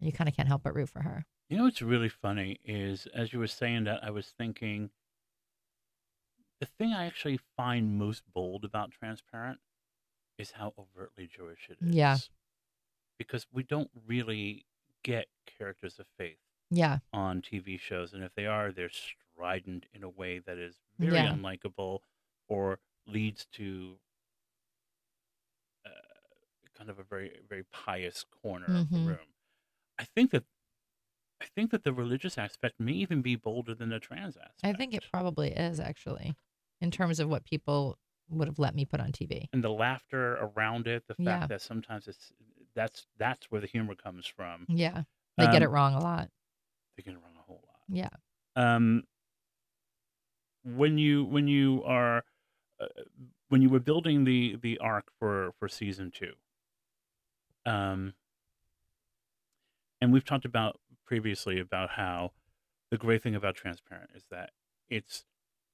And 0.00 0.06
you 0.06 0.12
kind 0.12 0.28
of 0.28 0.36
can't 0.36 0.48
help 0.48 0.62
but 0.62 0.74
root 0.74 0.88
for 0.88 1.02
her. 1.02 1.24
You 1.48 1.56
know 1.56 1.64
what's 1.64 1.82
really 1.82 2.08
funny 2.10 2.60
is 2.64 3.06
as 3.14 3.32
you 3.32 3.38
were 3.38 3.46
saying 3.46 3.84
that, 3.84 4.04
I 4.04 4.10
was 4.10 4.32
thinking 4.38 4.90
the 6.60 6.66
thing 6.66 6.92
I 6.92 7.06
actually 7.06 7.38
find 7.56 7.98
most 7.98 8.22
bold 8.32 8.64
about 8.64 8.90
Transparent 8.90 9.58
is 10.38 10.52
how 10.52 10.72
overtly 10.78 11.26
Jewish 11.26 11.68
it 11.70 11.78
is. 11.80 11.94
Yeah. 11.94 12.16
Because 13.18 13.46
we 13.52 13.62
don't 13.62 13.90
really 14.06 14.64
get 15.02 15.26
characters 15.46 15.98
of 15.98 16.06
faith 16.18 16.38
Yeah. 16.70 16.98
on 17.12 17.42
TV 17.42 17.78
shows. 17.80 18.12
And 18.12 18.22
if 18.22 18.34
they 18.36 18.46
are, 18.46 18.70
they're 18.72 18.90
strident 19.38 19.86
in 19.94 20.02
a 20.02 20.08
way 20.08 20.40
that 20.40 20.58
is 20.58 20.80
very 21.00 21.22
Yeah. 21.22 21.32
unlikable 21.32 22.00
or 22.48 22.80
leads 23.06 23.46
to 23.46 23.96
uh, 25.84 25.90
kind 26.76 26.90
of 26.90 26.98
a 26.98 27.04
very, 27.04 27.40
very 27.48 27.64
pious 27.64 28.24
corner 28.42 28.66
of 28.66 28.86
the 28.92 28.98
Mhm. 28.98 29.06
room. 29.06 29.26
I 29.98 30.04
think 30.04 30.30
that 30.32 30.44
I 31.40 31.46
think 31.46 31.70
that 31.70 31.84
the 31.84 31.92
religious 31.92 32.36
aspect 32.38 32.80
may 32.80 32.92
even 32.92 33.22
be 33.22 33.36
bolder 33.36 33.74
than 33.74 33.90
the 33.90 34.00
trans 34.00 34.36
aspect. 34.36 34.64
I 34.64 34.72
think 34.72 34.94
it 34.94 35.04
probably 35.12 35.52
is 35.52 35.78
actually 35.80 36.36
in 36.80 36.90
terms 36.90 37.20
of 37.20 37.28
what 37.28 37.44
people 37.44 37.98
would 38.28 38.48
have 38.48 38.58
let 38.58 38.74
me 38.74 38.84
put 38.84 39.00
on 39.00 39.12
TV. 39.12 39.48
and 39.52 39.62
the 39.62 39.70
laughter 39.70 40.34
around 40.34 40.86
it, 40.86 41.06
the 41.06 41.14
fact 41.14 41.24
Yeah. 41.24 41.46
that 41.48 41.62
sometimes 41.62 42.08
it's 42.08 42.32
that's 42.74 43.06
that's 43.16 43.50
where 43.50 43.60
the 43.60 43.66
humor 43.66 43.94
comes 43.94 44.26
from. 44.26 44.66
Yeah. 44.68 45.04
They 45.36 45.46
get 45.46 45.62
it 45.62 45.68
Um, 45.68 45.72
wrong 45.72 45.94
a 45.94 46.00
lot. 46.00 46.30
They 46.96 47.02
get 47.02 47.14
it 47.14 47.18
wrong 47.18 47.36
a 47.38 47.42
whole 47.42 47.62
lot. 47.66 47.80
Yeah. 47.88 48.10
um, 48.56 49.04
when 50.76 50.98
you 50.98 51.24
when 51.24 51.48
you 51.48 51.82
are 51.84 52.24
uh, 52.80 52.86
when 53.48 53.62
you 53.62 53.68
were 53.68 53.80
building 53.80 54.24
the 54.24 54.56
the 54.60 54.78
arc 54.78 55.06
for 55.18 55.52
for 55.58 55.68
season 55.68 56.10
two 56.10 56.32
um 57.66 58.14
and 60.00 60.12
we've 60.12 60.24
talked 60.24 60.44
about 60.44 60.78
previously 61.06 61.58
about 61.58 61.90
how 61.90 62.32
the 62.90 62.98
great 62.98 63.22
thing 63.22 63.34
about 63.34 63.54
transparent 63.54 64.10
is 64.14 64.24
that 64.30 64.50
it's 64.88 65.24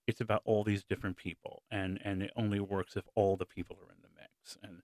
it's 0.06 0.20
about 0.20 0.42
all 0.44 0.64
these 0.64 0.84
different 0.84 1.16
people 1.16 1.62
and 1.70 1.98
and 2.04 2.22
it 2.22 2.30
only 2.36 2.60
works 2.60 2.96
if 2.96 3.04
all 3.14 3.36
the 3.36 3.46
people 3.46 3.76
are 3.76 3.90
in 3.92 4.00
the 4.02 4.08
mix 4.20 4.58
and 4.62 4.82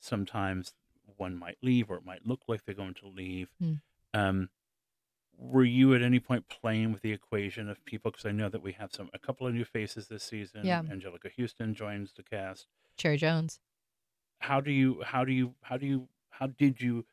sometimes 0.00 0.72
one 1.16 1.36
might 1.36 1.58
leave 1.62 1.90
or 1.90 1.96
it 1.96 2.04
might 2.04 2.26
look 2.26 2.40
like 2.48 2.64
they're 2.64 2.74
going 2.74 2.94
to 2.94 3.06
leave 3.08 3.48
Hmm. 3.60 3.74
um 4.14 4.48
were 5.40 5.64
you 5.64 5.94
at 5.94 6.02
any 6.02 6.20
point 6.20 6.48
playing 6.48 6.92
with 6.92 7.00
the 7.00 7.12
equation 7.12 7.70
of 7.70 7.82
people? 7.86 8.10
Because 8.10 8.26
I 8.26 8.32
know 8.32 8.50
that 8.50 8.62
we 8.62 8.72
have 8.72 8.92
some 8.92 9.08
a 9.14 9.18
couple 9.18 9.46
of 9.46 9.54
new 9.54 9.64
faces 9.64 10.06
this 10.06 10.22
season. 10.22 10.60
Yeah. 10.64 10.82
Anjelica 10.82 11.30
Huston 11.36 11.74
joins 11.74 12.12
the 12.12 12.22
cast. 12.22 12.66
Cherry 12.96 13.16
Jones. 13.16 13.58
How 14.40 14.60
do 14.60 14.70
you 14.70 15.02
how 15.04 15.24
do 15.24 15.32
you 15.32 15.54
how 15.62 15.78
do 15.78 15.86
you 15.86 16.08
how 16.28 16.46
did 16.46 16.80
you 16.80 17.06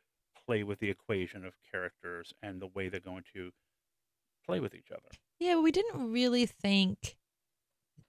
play 0.46 0.62
with 0.62 0.78
the 0.78 0.90
equation 0.90 1.44
of 1.44 1.54
characters 1.72 2.34
and 2.42 2.60
the 2.60 2.66
way 2.66 2.88
they're 2.88 3.00
going 3.00 3.24
to 3.34 3.50
play 4.44 4.60
with 4.60 4.74
each 4.74 4.90
other? 4.90 5.08
Yeah, 5.38 5.54
but 5.54 5.62
we 5.62 5.72
didn't 5.72 6.12
really 6.12 6.46
think. 6.46 7.16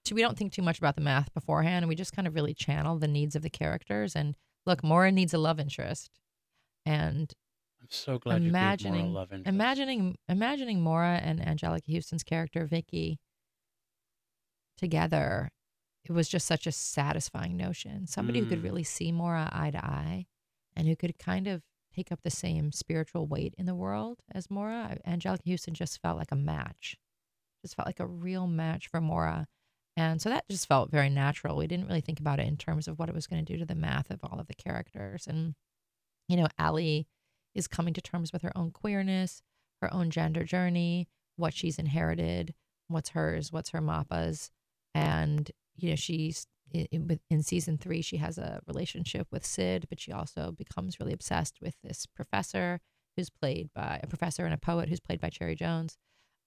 To, 0.06 0.16
we 0.16 0.22
don't 0.22 0.38
think 0.38 0.54
too 0.54 0.62
much 0.62 0.78
about 0.78 0.96
the 0.96 1.02
math 1.02 1.34
beforehand, 1.34 1.84
and 1.84 1.90
we 1.90 1.96
just 1.96 2.14
kind 2.14 2.28
of 2.28 2.36
really 2.36 2.54
channel 2.54 2.98
the 2.98 3.08
needs 3.08 3.36
of 3.36 3.42
the 3.42 3.50
characters. 3.50 4.16
And 4.16 4.36
look, 4.66 4.84
Maura 4.84 5.12
needs 5.12 5.34
a 5.34 5.38
love 5.38 5.60
interest, 5.60 6.10
and 6.86 7.34
so 7.90 8.20
glad 8.20 8.44
you 8.44 8.50
gave 8.50 8.52
imagining 8.52 9.12
Maura 9.14 9.28
imagining 9.46 10.18
imagining 10.28 10.82
Maura 10.82 11.18
and 11.18 11.40
Anjelica 11.40 11.94
Huston's 11.94 12.24
character 12.24 12.66
Vicki 12.66 13.20
together, 14.78 15.50
it 16.04 16.12
was 16.12 16.30
just 16.30 16.48
such 16.48 16.66
a 16.68 16.72
satisfying 16.72 17.58
notion. 17.58 18.08
Somebody 18.08 18.40
who 18.40 18.46
could 18.46 18.60
Mm. 18.60 18.64
really 18.64 18.84
see 18.84 19.12
Maura 19.12 19.50
eye 19.52 19.72
to 19.72 19.84
eye, 19.84 20.28
and 20.76 20.88
who 20.88 20.96
could 20.96 21.18
kind 21.20 21.48
of 21.48 21.64
take 21.92 22.12
up 22.12 22.22
the 22.22 22.30
same 22.30 22.72
spiritual 22.72 23.28
weight 23.28 23.54
in 23.58 23.66
the 23.66 23.76
world 23.76 24.22
as 24.32 24.50
Maura. 24.50 24.98
Anjelica 25.06 25.50
Huston 25.52 25.74
just 25.74 26.02
felt 26.02 26.18
like 26.18 26.32
a 26.32 26.36
match, 26.36 26.98
just 27.64 27.76
felt 27.76 27.88
like 27.88 28.00
a 28.00 28.08
real 28.08 28.48
match 28.48 28.88
for 28.88 29.02
Maura. 29.02 29.48
And 29.98 30.22
so 30.22 30.30
that 30.30 30.48
just 30.50 30.68
felt 30.68 30.92
very 30.92 31.10
natural. 31.10 31.58
We 31.58 31.68
didn't 31.68 31.88
really 31.88 32.02
think 32.02 32.20
about 32.22 32.40
it 32.40 32.48
in 32.48 32.56
terms 32.58 32.88
of 32.88 33.00
what 33.00 33.10
it 33.10 33.16
was 33.16 33.28
going 33.28 33.44
to 33.44 33.54
do 33.54 33.60
to 33.60 33.66
the 33.66 33.76
math 33.76 34.10
of 34.12 34.20
all 34.24 34.40
of 34.40 34.48
the 34.48 34.54
characters. 34.54 35.28
And, 35.28 35.56
you 36.30 36.38
know, 36.38 36.48
Allie 36.58 37.08
is 37.60 37.68
coming 37.68 37.94
to 37.94 38.02
terms 38.02 38.34
with 38.34 38.42
her 38.42 38.58
own 38.58 38.72
queerness, 38.72 39.44
her 39.82 39.94
own 39.94 40.10
gender 40.10 40.44
journey, 40.44 41.08
what 41.36 41.54
she's 41.54 41.78
inherited, 41.78 42.56
what's 42.88 43.10
hers, 43.10 43.52
what's 43.52 43.70
her 43.70 43.82
Moppa's. 43.82 44.50
And, 44.96 45.52
you 45.78 45.92
know, 45.92 45.96
she's 45.96 46.48
in, 46.72 47.20
in, 47.30 47.44
season 47.44 47.78
three, 47.78 48.02
she 48.02 48.18
has 48.18 48.38
a 48.38 48.62
relationship 48.68 49.28
with 49.32 49.46
Syd, 49.46 49.88
but 49.90 50.00
she 50.00 50.12
also 50.12 50.52
becomes 50.52 51.00
really 51.00 51.14
obsessed 51.14 51.60
with 51.62 51.76
this 51.84 52.06
professor 52.06 52.80
who's 53.16 53.30
played 53.30 53.70
by 53.74 54.00
a 54.04 54.08
professor 54.08 54.46
and 54.46 54.54
a 54.54 54.58
poet 54.58 54.90
who's 54.90 55.00
played 55.00 55.20
by 55.20 55.30
Cherry 55.30 55.56
Jones. 55.56 55.98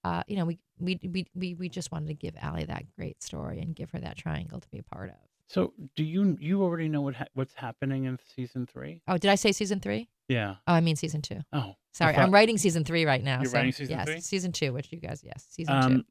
Uh, 0.05 0.23
you 0.27 0.37
know, 0.37 0.45
we, 0.45 0.59
we 0.79 0.99
we 1.03 1.27
we 1.35 1.55
we 1.55 1.69
just 1.69 1.93
wanted 1.93 2.09
to 2.09 2.15
give 2.15 2.35
Allie 2.41 2.65
that 2.65 2.85
great 2.97 3.23
story 3.23 3.61
and 3.61 3.75
give 3.75 3.91
her 3.91 4.01
that 4.01 4.17
triangle 4.17 4.61
to 4.61 4.69
be 4.69 4.79
a 4.79 4.83
part 4.83 5.11
of. 5.11 5.32
So, 5.53 5.75
do 5.97 6.03
you 6.03 6.39
you 6.41 6.63
already 6.63 6.89
know 6.89 7.03
what 7.03 7.15
ha- 7.15 7.27
what's 7.35 7.53
happening 7.53 8.05
in 8.05 8.19
season 8.35 8.65
three? 8.67 9.03
Oh, 9.07 9.19
did 9.19 9.31
I 9.31 9.35
say 9.35 9.53
season 9.53 9.81
three? 9.81 10.09
Yeah. 10.27 10.55
Oh, 10.67 10.73
I 10.73 10.81
mean 10.81 10.97
season 10.97 11.21
two. 11.21 11.41
Oh, 11.53 11.75
Sorry, 11.93 12.15
thought- 12.15 12.23
I'm 12.23 12.31
writing 12.33 12.57
season 12.57 12.85
three 12.85 13.05
right 13.05 13.23
now. 13.23 13.37
You're 13.43 13.51
so, 13.51 13.59
writing 13.59 13.73
season 13.73 13.99
yes, 13.99 14.07
three? 14.07 14.21
season 14.21 14.53
two, 14.53 14.73
which 14.73 14.91
you 14.91 14.99
guys, 14.99 15.23
yes, 15.23 15.47
season 15.51 15.75
Um, 15.75 15.97
two, 15.99 16.05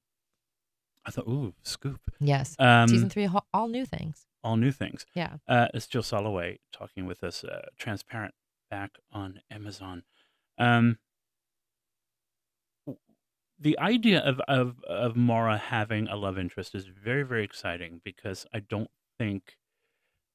I 1.07 1.10
thought, 1.10 1.27
ooh, 1.27 1.55
scoop. 1.63 2.00
yes, 2.19 2.55
Um, 2.60 2.88
season 2.88 3.10
three, 3.10 3.27
all 3.51 3.67
new 3.67 3.83
things. 3.83 4.27
all 4.43 4.57
new 4.57 4.71
things. 4.71 5.07
Yeah, 5.15 5.38
Uh, 5.48 5.69
it's 5.74 5.88
Jill 5.88 6.03
Soloway 6.03 6.60
talking 6.71 7.07
with 7.07 7.24
us, 7.24 7.43
uh, 7.43 7.65
Transparent, 7.79 8.36
back 8.69 8.91
on 9.12 9.41
Amazon. 9.50 10.03
Um, 10.60 11.00
the 13.57 13.77
idea 13.79 14.19
of, 14.19 14.39
of, 14.48 14.83
of 14.83 15.15
Maura 15.15 15.57
having 15.57 16.07
a 16.07 16.15
love 16.15 16.38
interest 16.38 16.75
is 16.75 16.86
very, 16.86 17.24
very 17.24 17.43
exciting 17.43 18.01
because 18.03 18.45
I 18.53 18.60
don't 18.60 18.89
think 19.22 19.58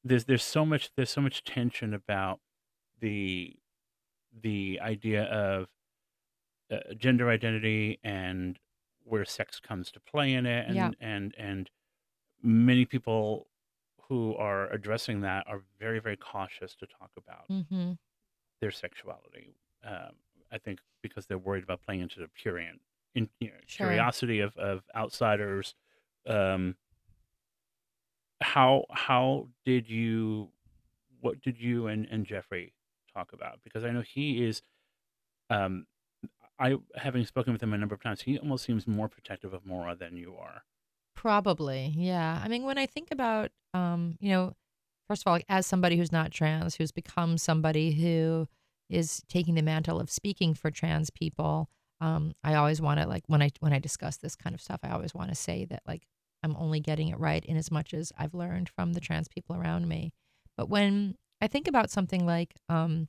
there's 0.04 0.24
there's 0.26 0.44
so 0.44 0.64
much 0.64 0.90
there's 0.96 1.10
so 1.10 1.20
much 1.20 1.42
tension 1.44 1.92
about 1.94 2.40
the 3.00 3.54
the 4.42 4.78
idea 4.82 5.24
of 5.24 5.66
uh, 6.70 6.94
gender 6.96 7.28
identity 7.30 7.98
and 8.04 8.58
where 9.04 9.24
sex 9.24 9.60
comes 9.60 9.90
to 9.90 10.00
play 10.00 10.32
in 10.32 10.46
it 10.46 10.66
and 10.66 10.76
Yeah. 10.76 10.90
and 11.00 11.34
and 11.38 11.70
many 12.42 12.84
people 12.84 13.48
who 14.08 14.36
are 14.36 14.70
addressing 14.72 15.20
that 15.22 15.44
are 15.48 15.62
very 15.80 15.98
very 15.98 16.16
cautious 16.16 16.76
to 16.76 16.86
talk 16.86 17.10
about 17.16 17.48
mm-hmm. 17.50 17.92
their 18.60 18.70
sexuality 18.70 19.56
um, 19.84 20.12
i 20.52 20.58
think 20.58 20.78
because 21.02 21.26
they're 21.26 21.38
worried 21.38 21.64
about 21.64 21.80
playing 21.84 22.00
into 22.02 22.20
the 22.20 22.28
prurient 22.40 22.80
in, 23.16 23.28
you 23.40 23.48
know, 23.48 23.54
Sure. 23.66 23.86
curiosity 23.86 24.40
of, 24.40 24.56
of 24.56 24.82
outsiders 24.94 25.74
um, 26.28 26.76
how 28.40 28.84
how 28.90 29.48
did 29.64 29.88
you 29.88 30.48
what 31.20 31.40
did 31.40 31.58
you 31.58 31.86
and, 31.86 32.06
and 32.10 32.26
jeffrey 32.26 32.72
talk 33.14 33.32
about 33.32 33.58
because 33.64 33.84
i 33.84 33.90
know 33.90 34.02
he 34.02 34.44
is 34.44 34.62
um, 35.50 35.86
i 36.58 36.74
having 36.96 37.24
spoken 37.24 37.52
with 37.52 37.62
him 37.62 37.72
a 37.72 37.78
number 37.78 37.94
of 37.94 38.02
times 38.02 38.22
he 38.22 38.38
almost 38.38 38.64
seems 38.64 38.86
more 38.86 39.08
protective 39.08 39.54
of 39.54 39.64
Maura 39.64 39.94
than 39.94 40.16
you 40.16 40.34
are 40.38 40.62
Probably, 41.16 41.94
yeah. 41.96 42.40
I 42.44 42.46
mean, 42.46 42.64
when 42.64 42.76
I 42.76 42.84
think 42.84 43.08
about, 43.10 43.50
um, 43.72 44.16
you 44.20 44.30
know, 44.30 44.52
first 45.08 45.22
of 45.26 45.32
all, 45.32 45.40
as 45.48 45.66
somebody 45.66 45.96
who's 45.96 46.12
not 46.12 46.30
trans, 46.30 46.76
who's 46.76 46.92
become 46.92 47.38
somebody 47.38 47.92
who 47.92 48.46
is 48.90 49.22
taking 49.28 49.54
the 49.54 49.62
mantle 49.62 49.98
of 49.98 50.10
speaking 50.10 50.52
for 50.52 50.70
trans 50.70 51.08
people, 51.08 51.70
um, 52.02 52.34
I 52.44 52.54
always 52.54 52.82
want 52.82 53.00
to 53.00 53.08
like 53.08 53.24
when 53.28 53.40
I 53.40 53.50
when 53.60 53.72
I 53.72 53.78
discuss 53.78 54.18
this 54.18 54.36
kind 54.36 54.54
of 54.54 54.60
stuff, 54.60 54.80
I 54.82 54.90
always 54.90 55.14
want 55.14 55.30
to 55.30 55.34
say 55.34 55.64
that 55.64 55.82
like 55.86 56.06
I'm 56.46 56.56
only 56.56 56.80
getting 56.80 57.08
it 57.08 57.18
right 57.18 57.44
in 57.44 57.56
as 57.56 57.70
much 57.70 57.92
as 57.92 58.12
I've 58.16 58.34
learned 58.34 58.68
from 58.68 58.92
the 58.92 59.00
trans 59.00 59.26
people 59.28 59.56
around 59.56 59.88
me. 59.88 60.12
But 60.56 60.68
when 60.68 61.16
I 61.40 61.48
think 61.48 61.66
about 61.66 61.90
something 61.90 62.24
like 62.24 62.54
um, 62.68 63.08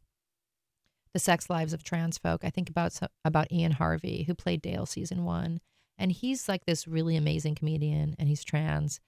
the 1.13 1.19
sex 1.19 1.49
lives 1.49 1.71
of 1.71 1.83
trans 1.83 2.17
folk, 2.17 2.43
I 2.43 2.49
think 2.49 2.69
about 2.69 2.97
about 3.23 3.51
Ian 3.51 3.73
Harvey, 3.73 4.23
who 4.23 4.33
played 4.33 4.61
Dale 4.61 4.87
season 4.87 5.23
one 5.23 5.61
and 5.97 6.11
he's 6.11 6.47
like 6.47 6.65
this 6.65 6.87
really 6.87 7.15
amazing 7.15 7.55
comedian 7.55 8.15
and 8.19 8.27
he's 8.27 8.43
trans. 8.43 8.99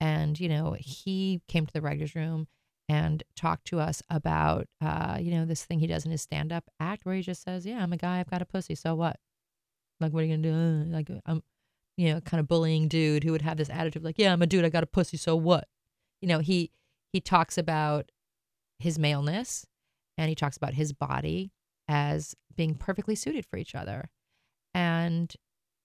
And 0.00 0.38
you 0.38 0.48
know 0.48 0.76
he 0.78 1.40
came 1.48 1.66
to 1.66 1.72
the 1.72 1.80
writers 1.80 2.14
room 2.14 2.46
and 2.88 3.22
talked 3.34 3.66
to 3.66 3.80
us 3.80 4.02
about 4.08 4.66
uh 4.80 5.18
you 5.20 5.32
know 5.32 5.44
this 5.44 5.64
thing 5.64 5.80
he 5.80 5.86
does 5.88 6.04
in 6.04 6.12
his 6.12 6.22
stand 6.22 6.52
up 6.52 6.64
act 6.80 7.04
where 7.04 7.16
he 7.16 7.20
just 7.20 7.42
says 7.42 7.66
yeah 7.66 7.82
i'm 7.82 7.92
a 7.92 7.98
guy 7.98 8.18
i've 8.18 8.30
got 8.30 8.40
a 8.40 8.46
pussy 8.46 8.74
so 8.74 8.94
what? 8.94 9.18
Like 10.00 10.12
what 10.12 10.22
are 10.22 10.26
you 10.26 10.36
gonna 10.36 10.84
do? 10.84 10.90
Like 10.90 11.10
i'm 11.26 11.42
you 11.98 12.14
know 12.14 12.20
kind 12.22 12.40
of 12.40 12.48
bullying 12.48 12.88
dude 12.88 13.24
who 13.24 13.32
would 13.32 13.42
have 13.42 13.58
this 13.58 13.68
attitude 13.68 14.02
like 14.02 14.18
yeah 14.18 14.32
i'm 14.32 14.40
a 14.40 14.46
dude 14.46 14.64
i 14.64 14.70
got 14.70 14.82
a 14.82 14.86
pussy 14.86 15.18
so 15.18 15.36
what? 15.36 15.68
You 16.22 16.28
know 16.28 16.38
he 16.38 16.70
he 17.12 17.20
talks 17.20 17.58
about 17.58 18.10
his 18.78 18.98
maleness 18.98 19.66
and 20.16 20.28
he 20.28 20.34
talks 20.34 20.56
about 20.56 20.74
his 20.74 20.92
body 20.92 21.52
as 21.88 22.34
being 22.54 22.74
perfectly 22.74 23.14
suited 23.14 23.46
for 23.46 23.56
each 23.56 23.74
other. 23.74 24.10
And 24.74 25.32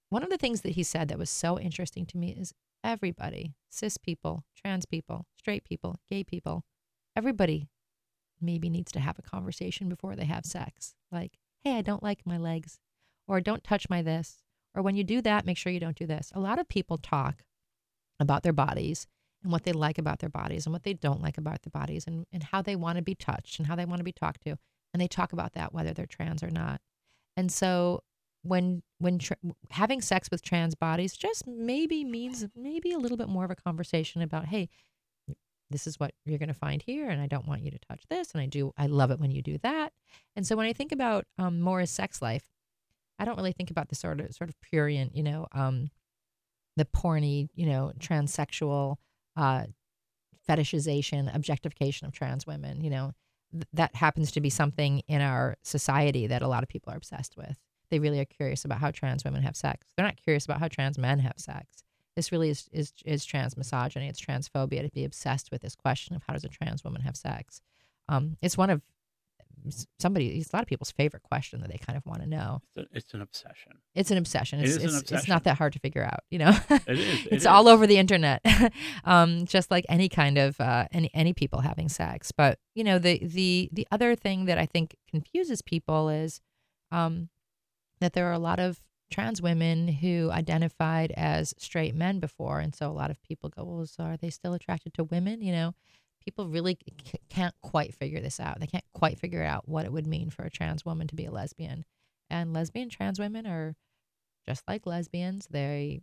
one 0.09 0.23
of 0.23 0.29
the 0.29 0.37
things 0.37 0.61
that 0.61 0.73
he 0.73 0.83
said 0.83 1.07
that 1.07 1.17
was 1.17 1.29
so 1.29 1.59
interesting 1.59 2.05
to 2.07 2.17
me 2.17 2.35
is 2.37 2.53
everybody, 2.83 3.53
cis 3.69 3.97
people, 3.97 4.43
trans 4.55 4.85
people, 4.85 5.25
straight 5.37 5.63
people, 5.63 5.97
gay 6.09 6.23
people, 6.23 6.65
everybody 7.15 7.69
maybe 8.41 8.69
needs 8.69 8.91
to 8.91 8.99
have 8.99 9.17
a 9.17 9.23
conversation 9.23 9.87
before 9.87 10.15
they 10.15 10.25
have 10.25 10.45
sex. 10.45 10.95
Like, 11.11 11.37
hey, 11.63 11.77
I 11.77 11.81
don't 11.81 12.03
like 12.03 12.25
my 12.25 12.37
legs, 12.37 12.79
or 13.27 13.39
don't 13.39 13.63
touch 13.63 13.89
my 13.89 14.01
this, 14.01 14.42
or 14.75 14.81
when 14.81 14.95
you 14.95 15.03
do 15.03 15.21
that, 15.21 15.45
make 15.45 15.57
sure 15.57 15.71
you 15.71 15.79
don't 15.79 15.97
do 15.97 16.07
this. 16.07 16.31
A 16.33 16.39
lot 16.39 16.59
of 16.59 16.67
people 16.67 16.97
talk 16.97 17.43
about 18.19 18.43
their 18.43 18.53
bodies 18.53 19.07
and 19.43 19.51
what 19.51 19.63
they 19.63 19.73
like 19.73 19.97
about 19.97 20.19
their 20.19 20.29
bodies 20.29 20.65
and 20.65 20.73
what 20.73 20.83
they 20.83 20.93
don't 20.93 21.21
like 21.21 21.37
about 21.37 21.61
their 21.63 21.71
bodies 21.71 22.05
and, 22.07 22.25
and 22.31 22.43
how 22.43 22.61
they 22.61 22.75
want 22.75 22.97
to 22.97 23.03
be 23.03 23.15
touched 23.15 23.59
and 23.59 23.67
how 23.67 23.75
they 23.75 23.85
want 23.85 23.99
to 23.99 24.03
be 24.03 24.13
talked 24.13 24.41
to. 24.43 24.57
And 24.93 25.01
they 25.01 25.07
talk 25.07 25.33
about 25.33 25.53
that 25.53 25.73
whether 25.73 25.93
they're 25.93 26.05
trans 26.05 26.43
or 26.43 26.49
not. 26.49 26.79
And 27.35 27.51
so 27.51 28.01
when 28.43 28.83
when 28.99 29.19
tra- 29.19 29.37
having 29.71 30.01
sex 30.01 30.29
with 30.29 30.41
trans 30.41 30.75
bodies 30.75 31.15
just 31.15 31.47
maybe 31.47 32.03
means 32.03 32.45
maybe 32.55 32.91
a 32.91 32.97
little 32.97 33.17
bit 33.17 33.29
more 33.29 33.45
of 33.45 33.51
a 33.51 33.55
conversation 33.55 34.21
about 34.21 34.45
hey 34.45 34.69
this 35.69 35.87
is 35.87 35.99
what 35.99 36.13
you're 36.25 36.37
going 36.37 36.49
to 36.49 36.53
find 36.53 36.83
here 36.83 37.09
and 37.09 37.21
i 37.21 37.25
don't 37.25 37.47
want 37.47 37.63
you 37.63 37.71
to 37.71 37.79
touch 37.89 38.03
this 38.09 38.31
and 38.33 38.41
i 38.41 38.45
do 38.45 38.73
i 38.77 38.85
love 38.85 39.11
it 39.11 39.19
when 39.19 39.31
you 39.31 39.41
do 39.41 39.57
that 39.63 39.93
and 40.35 40.45
so 40.45 40.55
when 40.55 40.65
i 40.65 40.73
think 40.73 40.91
about 40.91 41.25
um, 41.37 41.61
Maura's 41.61 41.89
sex 41.89 42.21
life 42.21 42.43
i 43.19 43.25
don't 43.25 43.37
really 43.37 43.51
think 43.51 43.71
about 43.71 43.89
the 43.89 43.95
sort 43.95 44.19
of 44.19 44.33
sort 44.33 44.49
of 44.49 44.55
prurient 44.61 45.15
you 45.15 45.23
know 45.23 45.47
um, 45.53 45.89
the 46.75 46.85
porny 46.85 47.49
you 47.55 47.65
know 47.65 47.91
transsexual 47.99 48.95
uh, 49.35 49.65
fetishization 50.47 51.33
objectification 51.35 52.07
of 52.07 52.13
trans 52.13 52.45
women 52.45 52.81
you 52.81 52.89
know 52.89 53.11
th- 53.51 53.65
that 53.73 53.95
happens 53.95 54.31
to 54.31 54.41
be 54.41 54.49
something 54.49 54.99
in 55.07 55.21
our 55.21 55.55
society 55.63 56.27
that 56.27 56.41
a 56.41 56.47
lot 56.47 56.63
of 56.63 56.69
people 56.69 56.91
are 56.91 56.97
obsessed 56.97 57.37
with 57.37 57.57
they 57.93 57.99
really 57.99 58.19
are 58.19 58.25
curious 58.25 58.65
about 58.65 58.79
how 58.79 58.89
trans 58.89 59.23
women 59.23 59.43
have 59.43 59.55
sex. 59.55 59.85
They're 59.95 60.05
not 60.05 60.17
curious 60.17 60.45
about 60.45 60.59
how 60.59 60.67
trans 60.67 60.97
men 60.97 61.19
have 61.19 61.35
sex. 61.37 61.83
This 62.15 62.31
really 62.31 62.49
is 62.49 62.67
is, 62.71 62.91
is 63.05 63.23
trans 63.23 63.55
misogyny. 63.55 64.09
It's 64.09 64.19
transphobia 64.19 64.81
to 64.81 64.89
be 64.89 65.05
obsessed 65.05 65.51
with 65.51 65.61
this 65.61 65.75
question 65.75 66.15
of 66.15 66.23
how 66.25 66.33
does 66.33 66.43
a 66.43 66.49
trans 66.49 66.83
woman 66.83 67.03
have 67.03 67.15
sex. 67.15 67.61
Um, 68.09 68.37
it's 68.41 68.57
one 68.57 68.71
of 68.71 68.81
somebody. 69.99 70.29
It's 70.39 70.51
a 70.51 70.55
lot 70.55 70.63
of 70.63 70.67
people's 70.67 70.91
favorite 70.91 71.23
question 71.23 71.61
that 71.61 71.69
they 71.71 71.77
kind 71.77 71.97
of 71.97 72.05
want 72.05 72.21
to 72.21 72.27
know. 72.27 72.61
it's, 72.75 72.77
a, 72.77 72.97
it's 72.97 73.13
an 73.13 73.21
obsession 73.21 73.73
It's 73.95 74.11
an 74.11 74.17
obsession. 74.17 74.59
It 74.59 74.65
It's 74.65 74.75
is 74.77 74.93
an 74.93 74.99
it's, 75.01 75.11
it's 75.11 75.27
not 75.27 75.43
that 75.45 75.57
hard 75.57 75.73
to 75.73 75.79
figure 75.79 76.03
out. 76.03 76.19
You 76.31 76.39
know, 76.39 76.57
it 76.69 76.99
is 76.99 77.25
it's 77.31 77.45
it 77.45 77.47
all 77.47 77.67
is. 77.67 77.73
over 77.73 77.87
the 77.87 77.97
internet, 77.97 78.41
um, 79.03 79.45
just 79.45 79.71
like 79.71 79.85
any 79.89 80.09
kind 80.09 80.37
of 80.37 80.59
uh, 80.59 80.87
any 80.91 81.09
any 81.13 81.33
people 81.33 81.59
having 81.61 81.89
sex. 81.89 82.31
But 82.31 82.59
you 82.75 82.83
know, 82.83 82.99
the 82.99 83.19
the 83.25 83.69
the 83.71 83.87
other 83.91 84.15
thing 84.15 84.45
that 84.45 84.57
I 84.57 84.65
think 84.65 84.95
confuses 85.09 85.61
people 85.61 86.09
is 86.09 86.41
um, 86.91 87.29
that 87.99 88.13
there 88.13 88.27
are 88.27 88.33
a 88.33 88.39
lot 88.39 88.59
of 88.59 88.81
trans 89.11 89.41
women 89.43 89.87
who 89.87 90.31
identified 90.31 91.11
as 91.15 91.53
straight 91.59 91.93
men 91.93 92.19
before, 92.19 92.59
and 92.59 92.73
so 92.73 92.89
a 92.89 92.91
lot 92.93 93.11
of 93.11 93.21
people 93.21 93.49
go, 93.49 93.63
"Well, 93.63 93.85
so 93.85 94.03
are 94.03 94.17
they 94.17 94.29
still 94.29 94.53
attracted 94.53 94.93
to 94.95 95.03
women?" 95.03 95.41
You 95.41 95.51
know, 95.51 95.75
people 96.23 96.47
really 96.47 96.77
c- 97.05 97.19
can't 97.29 97.55
quite 97.61 97.93
figure 97.95 98.21
this 98.21 98.39
out. 98.39 98.59
They 98.59 98.67
can't 98.67 98.83
quite 98.93 99.19
figure 99.19 99.43
out 99.43 99.67
what 99.67 99.85
it 99.85 99.91
would 99.91 100.07
mean 100.07 100.29
for 100.29 100.43
a 100.43 100.49
trans 100.49 100.85
woman 100.85 101.07
to 101.07 101.15
be 101.15 101.25
a 101.25 101.31
lesbian, 101.31 101.85
and 102.29 102.53
lesbian 102.53 102.89
trans 102.89 103.19
women 103.19 103.45
are 103.47 103.75
just 104.45 104.67
like 104.67 104.85
lesbians. 104.85 105.47
They, 105.49 106.01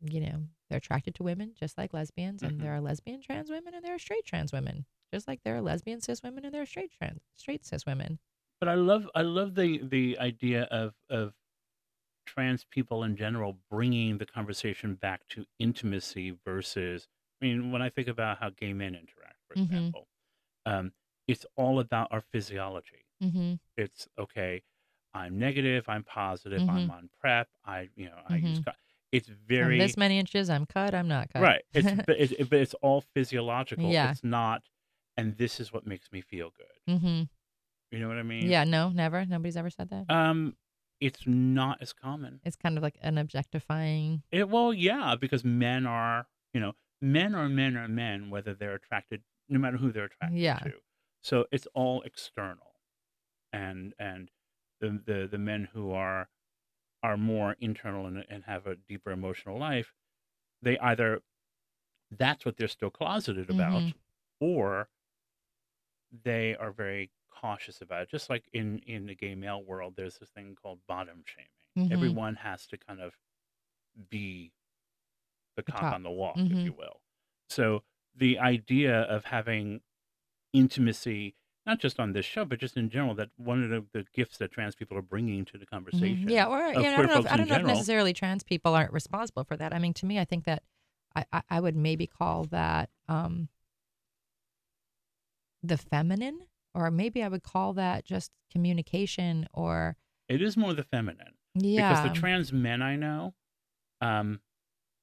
you 0.00 0.20
know, 0.20 0.44
they're 0.68 0.78
attracted 0.78 1.14
to 1.16 1.22
women 1.22 1.54
just 1.58 1.78
like 1.78 1.94
lesbians, 1.94 2.42
and 2.42 2.58
Mhm. 2.58 2.62
there 2.62 2.74
are 2.74 2.80
lesbian 2.80 3.22
trans 3.22 3.50
women 3.50 3.74
and 3.74 3.84
there 3.84 3.94
are 3.94 3.98
straight 3.98 4.24
trans 4.26 4.52
women, 4.52 4.86
just 5.12 5.28
like 5.28 5.42
there 5.42 5.56
are 5.56 5.62
lesbian 5.62 6.00
cis 6.00 6.22
women 6.22 6.44
and 6.44 6.54
there 6.54 6.62
are 6.62 6.66
straight 6.66 6.92
trans 6.92 7.20
straight 7.34 7.64
cis 7.64 7.86
women. 7.86 8.18
But 8.60 8.68
I 8.70 8.74
love 8.74 9.08
I 9.14 9.22
love 9.22 9.54
the 9.54 9.78
the 9.78 10.18
idea 10.18 10.64
of 10.64 10.94
of 11.10 11.34
trans 12.26 12.64
people 12.64 13.04
in 13.04 13.16
general 13.16 13.58
bringing 13.70 14.18
the 14.18 14.26
conversation 14.26 14.94
back 14.94 15.26
to 15.28 15.46
intimacy 15.58 16.30
versus. 16.44 17.08
I 17.40 17.44
mean, 17.44 17.70
when 17.72 17.82
I 17.82 17.90
think 17.90 18.08
about 18.08 18.38
how 18.38 18.50
gay 18.50 18.72
men 18.72 18.94
interact, 18.94 19.36
for 19.46 19.54
Mhm. 19.56 19.64
example, 19.64 20.08
um, 20.64 20.92
it's 21.26 21.44
all 21.56 21.80
about 21.80 22.08
our 22.10 22.20
physiology. 22.20 23.04
Mm-hmm. 23.22 23.54
It's 23.76 24.08
okay. 24.18 24.62
I'm 25.14 25.38
negative. 25.38 25.88
I'm 25.88 26.04
positive. 26.04 26.60
Mhm. 26.60 26.68
I'm 26.70 26.90
on 26.90 27.08
PrEP. 27.20 27.48
I 27.64 27.88
you 27.96 28.06
know 28.06 28.20
I 28.28 28.36
use. 28.36 28.60
Mhm. 28.60 28.64
co- 28.66 28.72
It's 29.12 29.28
I'm 29.28 29.36
very 29.46 29.78
this 29.78 29.96
many 29.96 30.18
inches. 30.18 30.50
I'm 30.50 30.66
cut. 30.66 30.94
I'm 30.94 31.08
not 31.08 31.30
cut. 31.32 31.42
right. 31.42 31.62
It's 31.72 31.86
but, 32.06 32.18
it, 32.20 32.32
it- 32.32 32.50
but 32.50 32.58
it's 32.60 32.74
all 32.74 33.00
physiological. 33.00 33.90
Yeah. 33.90 34.10
It's 34.10 34.24
not. 34.24 34.62
And 35.16 35.36
this 35.38 35.60
is 35.60 35.72
what 35.72 35.86
makes 35.86 36.12
me 36.12 36.20
feel 36.20 36.50
good. 36.50 36.94
mm-hmm. 36.96 37.22
You 37.92 37.98
know 38.00 38.08
what 38.08 38.18
I 38.18 38.22
mean? 38.22 38.50
Yeah. 38.50 38.64
No. 38.64 38.90
Never. 38.90 39.24
Nobody's 39.24 39.56
ever 39.56 39.70
said 39.70 39.88
that. 39.90 40.10
Um, 40.10 40.56
it's 41.00 41.26
not 41.26 41.80
as 41.80 41.92
common. 41.94 42.40
It's 42.44 42.56
kind 42.56 42.76
of 42.76 42.82
like 42.82 42.98
an 43.00 43.16
objectifying. 43.16 44.22
It, 44.30 44.48
well, 44.50 44.74
yeah, 44.74 45.14
because 45.18 45.44
men 45.44 45.86
are, 45.86 46.26
you 46.52 46.60
know, 46.60 46.72
men 47.00 47.34
are 47.34 47.48
men 47.48 47.76
are 47.76 47.88
men, 47.88 48.30
whether 48.30 48.54
they're 48.54 48.74
attracted, 48.74 49.24
no 49.48 49.58
matter 49.58 49.76
who 49.78 49.92
they're 49.92 50.04
attracted 50.06 50.38
Yeah. 50.40 50.58
to. 50.64 50.80
So 51.22 51.46
it's 51.52 51.66
all 51.74 52.02
external, 52.02 52.80
and 53.52 53.94
and 53.98 54.30
the 54.80 54.90
the 55.04 55.28
the 55.30 55.38
men 55.38 55.66
who 55.66 55.92
are 55.92 56.30
are 57.02 57.16
more 57.18 57.56
internal 57.60 58.06
and 58.06 58.24
and 58.28 58.44
have 58.44 58.66
a 58.66 58.76
deeper 58.76 59.10
emotional 59.12 59.58
life, 59.58 59.94
they 60.62 60.78
either 60.80 61.22
that's 62.10 62.44
what 62.46 62.56
they're 62.58 62.68
still 62.68 62.90
closeted 62.90 63.50
about, 63.50 63.84
Mhm. 63.84 63.94
or 64.40 64.90
they 66.22 66.54
are 66.56 66.72
very 66.72 67.10
cautious 67.30 67.80
about 67.80 68.02
it. 68.02 68.08
Just 68.10 68.30
like 68.30 68.48
in 68.52 68.78
in 68.80 69.06
the 69.06 69.14
gay 69.14 69.34
male 69.34 69.62
world, 69.62 69.94
there's 69.96 70.18
this 70.18 70.30
thing 70.30 70.54
called 70.54 70.80
bottom 70.86 71.22
shaming. 71.26 71.50
Mhm. 71.76 71.90
Everyone 71.90 72.36
has 72.36 72.66
to 72.68 72.78
kind 72.78 73.00
of 73.00 73.14
be 74.10 74.52
the 75.56 75.62
The 75.62 75.72
cock 75.72 75.80
top. 75.80 75.94
on 75.94 76.02
the 76.02 76.10
walk, 76.10 76.36
Mhm. 76.36 76.52
if 76.52 76.64
you 76.64 76.72
will. 76.72 77.00
So 77.48 77.82
the 78.14 78.38
idea 78.38 79.02
of 79.02 79.24
having 79.26 79.80
intimacy, 80.52 81.34
not 81.66 81.80
just 81.80 81.98
on 81.98 82.12
this 82.12 82.24
show, 82.24 82.44
but 82.44 82.58
just 82.60 82.76
in 82.76 82.88
general, 82.90 83.14
that 83.16 83.30
one 83.36 83.62
of 83.64 83.70
the, 83.70 83.84
the 83.92 84.06
gifts 84.14 84.38
that 84.38 84.52
trans 84.52 84.74
people 84.74 84.96
are 84.96 85.02
bringing 85.02 85.44
to 85.46 85.58
the 85.58 85.66
Mhm. 85.66 85.70
conversation. 85.70 86.28
Yeah. 86.28 86.46
Or 86.46 86.58
you 86.68 86.74
know, 86.74 86.78
I 86.80 86.96
don't 86.96 87.06
know. 87.08 87.18
If, 87.20 87.26
I 87.26 87.36
don't 87.36 87.48
know 87.48 87.56
if 87.56 87.64
necessarily 87.66 88.12
trans 88.12 88.42
people 88.42 88.74
aren't 88.74 88.92
responsible 88.92 89.44
for 89.44 89.56
that. 89.56 89.74
I 89.74 89.78
mean, 89.78 89.92
to 89.94 90.06
me, 90.06 90.18
I 90.18 90.24
think 90.24 90.44
that 90.44 90.62
I 91.14 91.24
I, 91.32 91.42
I 91.50 91.60
would 91.60 91.76
maybe 91.76 92.06
call 92.06 92.44
that 92.44 92.90
um 93.08 93.48
the 95.62 95.76
feminine, 95.76 96.46
or 96.74 96.90
maybe 96.90 97.22
I 97.22 97.28
would 97.28 97.42
call 97.42 97.72
that 97.74 98.04
just 98.04 98.30
communication, 98.52 99.48
or 99.52 99.96
It 100.28 100.40
is 100.42 100.56
more 100.56 100.74
the 100.74 100.84
feminine. 100.84 101.34
yeah. 101.54 101.88
Because 101.92 102.02
the 102.04 102.14
trans 102.20 102.52
men 102.52 102.82
I 102.82 102.96
know 102.96 103.34
um, 104.00 104.40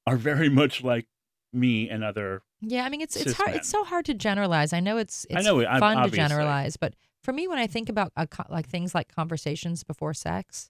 are 0.06 0.18
very 0.18 0.50
much 0.50 0.84
like 0.84 1.08
me 1.52 1.90
and 1.90 2.04
other. 2.04 2.42
Yeah, 2.62 2.86
I 2.86 2.90
mean 2.90 3.02
it's 3.02 3.16
it's 3.16 3.34
hard. 3.34 3.50
men. 3.50 3.58
It's 3.58 3.70
so 3.70 3.84
hard 3.84 4.06
to 4.06 4.14
generalize. 4.14 4.74
I 4.74 4.80
know 4.80 4.98
it's 4.98 5.26
I 5.32 5.38
it's 5.38 5.46
know 5.46 5.60
it, 5.60 5.66
ob- 5.66 5.80
fun 5.80 6.10
to 6.10 6.16
generalize, 6.16 6.78
but 6.78 6.96
for 7.24 7.32
me, 7.32 7.48
when 7.48 7.58
I 7.58 7.68
think 7.68 7.90
about 7.90 8.12
a, 8.16 8.28
like 8.50 8.68
things 8.68 8.94
like 8.94 9.14
conversations 9.14 9.84
before 9.84 10.14
sex, 10.14 10.70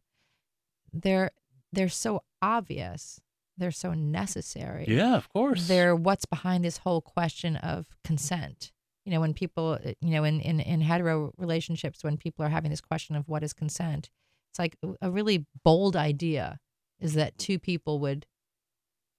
they're 0.91 1.31
they're 1.71 1.89
so 1.89 2.23
obvious. 2.41 3.19
They're 3.57 3.71
so 3.71 3.93
necessary. 3.93 4.85
Yeah, 4.87 5.15
of 5.15 5.29
course. 5.29 5.67
They're 5.67 5.95
what's 5.95 6.25
behind 6.25 6.63
this 6.63 6.77
whole 6.77 7.01
question 7.01 7.55
of 7.57 7.87
consent. 8.03 8.71
You 9.05 9.11
know, 9.11 9.19
when 9.19 9.33
people, 9.33 9.77
you 9.99 10.11
know, 10.11 10.23
in, 10.23 10.39
in, 10.39 10.59
in 10.61 10.81
hetero 10.81 11.33
relationships, 11.37 12.03
when 12.03 12.17
people 12.17 12.45
are 12.45 12.49
having 12.49 12.71
this 12.71 12.81
question 12.81 13.15
of 13.15 13.27
what 13.27 13.43
is 13.43 13.51
consent, 13.51 14.09
it's 14.51 14.59
like 14.59 14.77
a 15.01 15.11
really 15.11 15.45
bold 15.63 15.95
idea 15.95 16.59
is 16.99 17.13
that 17.15 17.37
two 17.37 17.59
people 17.59 17.99
would 17.99 18.25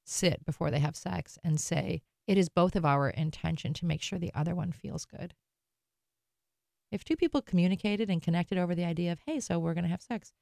sit 0.05 0.45
before 0.45 0.71
they 0.71 0.81
have 0.81 0.97
sex 0.97 1.39
and 1.43 1.61
say, 1.61 2.03
it 2.27 2.39
is 2.39 2.49
both 2.49 2.77
of 2.77 2.85
our 2.85 3.11
intention 3.11 3.75
to 3.75 3.87
make 3.87 4.03
sure 4.03 4.19
the 4.19 4.35
other 4.35 4.55
one 4.55 4.73
feels 4.73 5.05
good. 5.05 5.35
If 6.91 7.05
two 7.05 7.17
people 7.17 7.43
communicated 7.43 8.09
and 8.09 8.23
connected 8.23 8.57
over 8.57 8.75
the 8.75 8.85
idea 8.85 9.13
of, 9.13 9.21
hey, 9.27 9.41
so 9.41 9.59
we're 9.59 9.75
going 9.75 9.85
to 9.85 9.91
have 9.91 10.03
sex, 10.03 10.33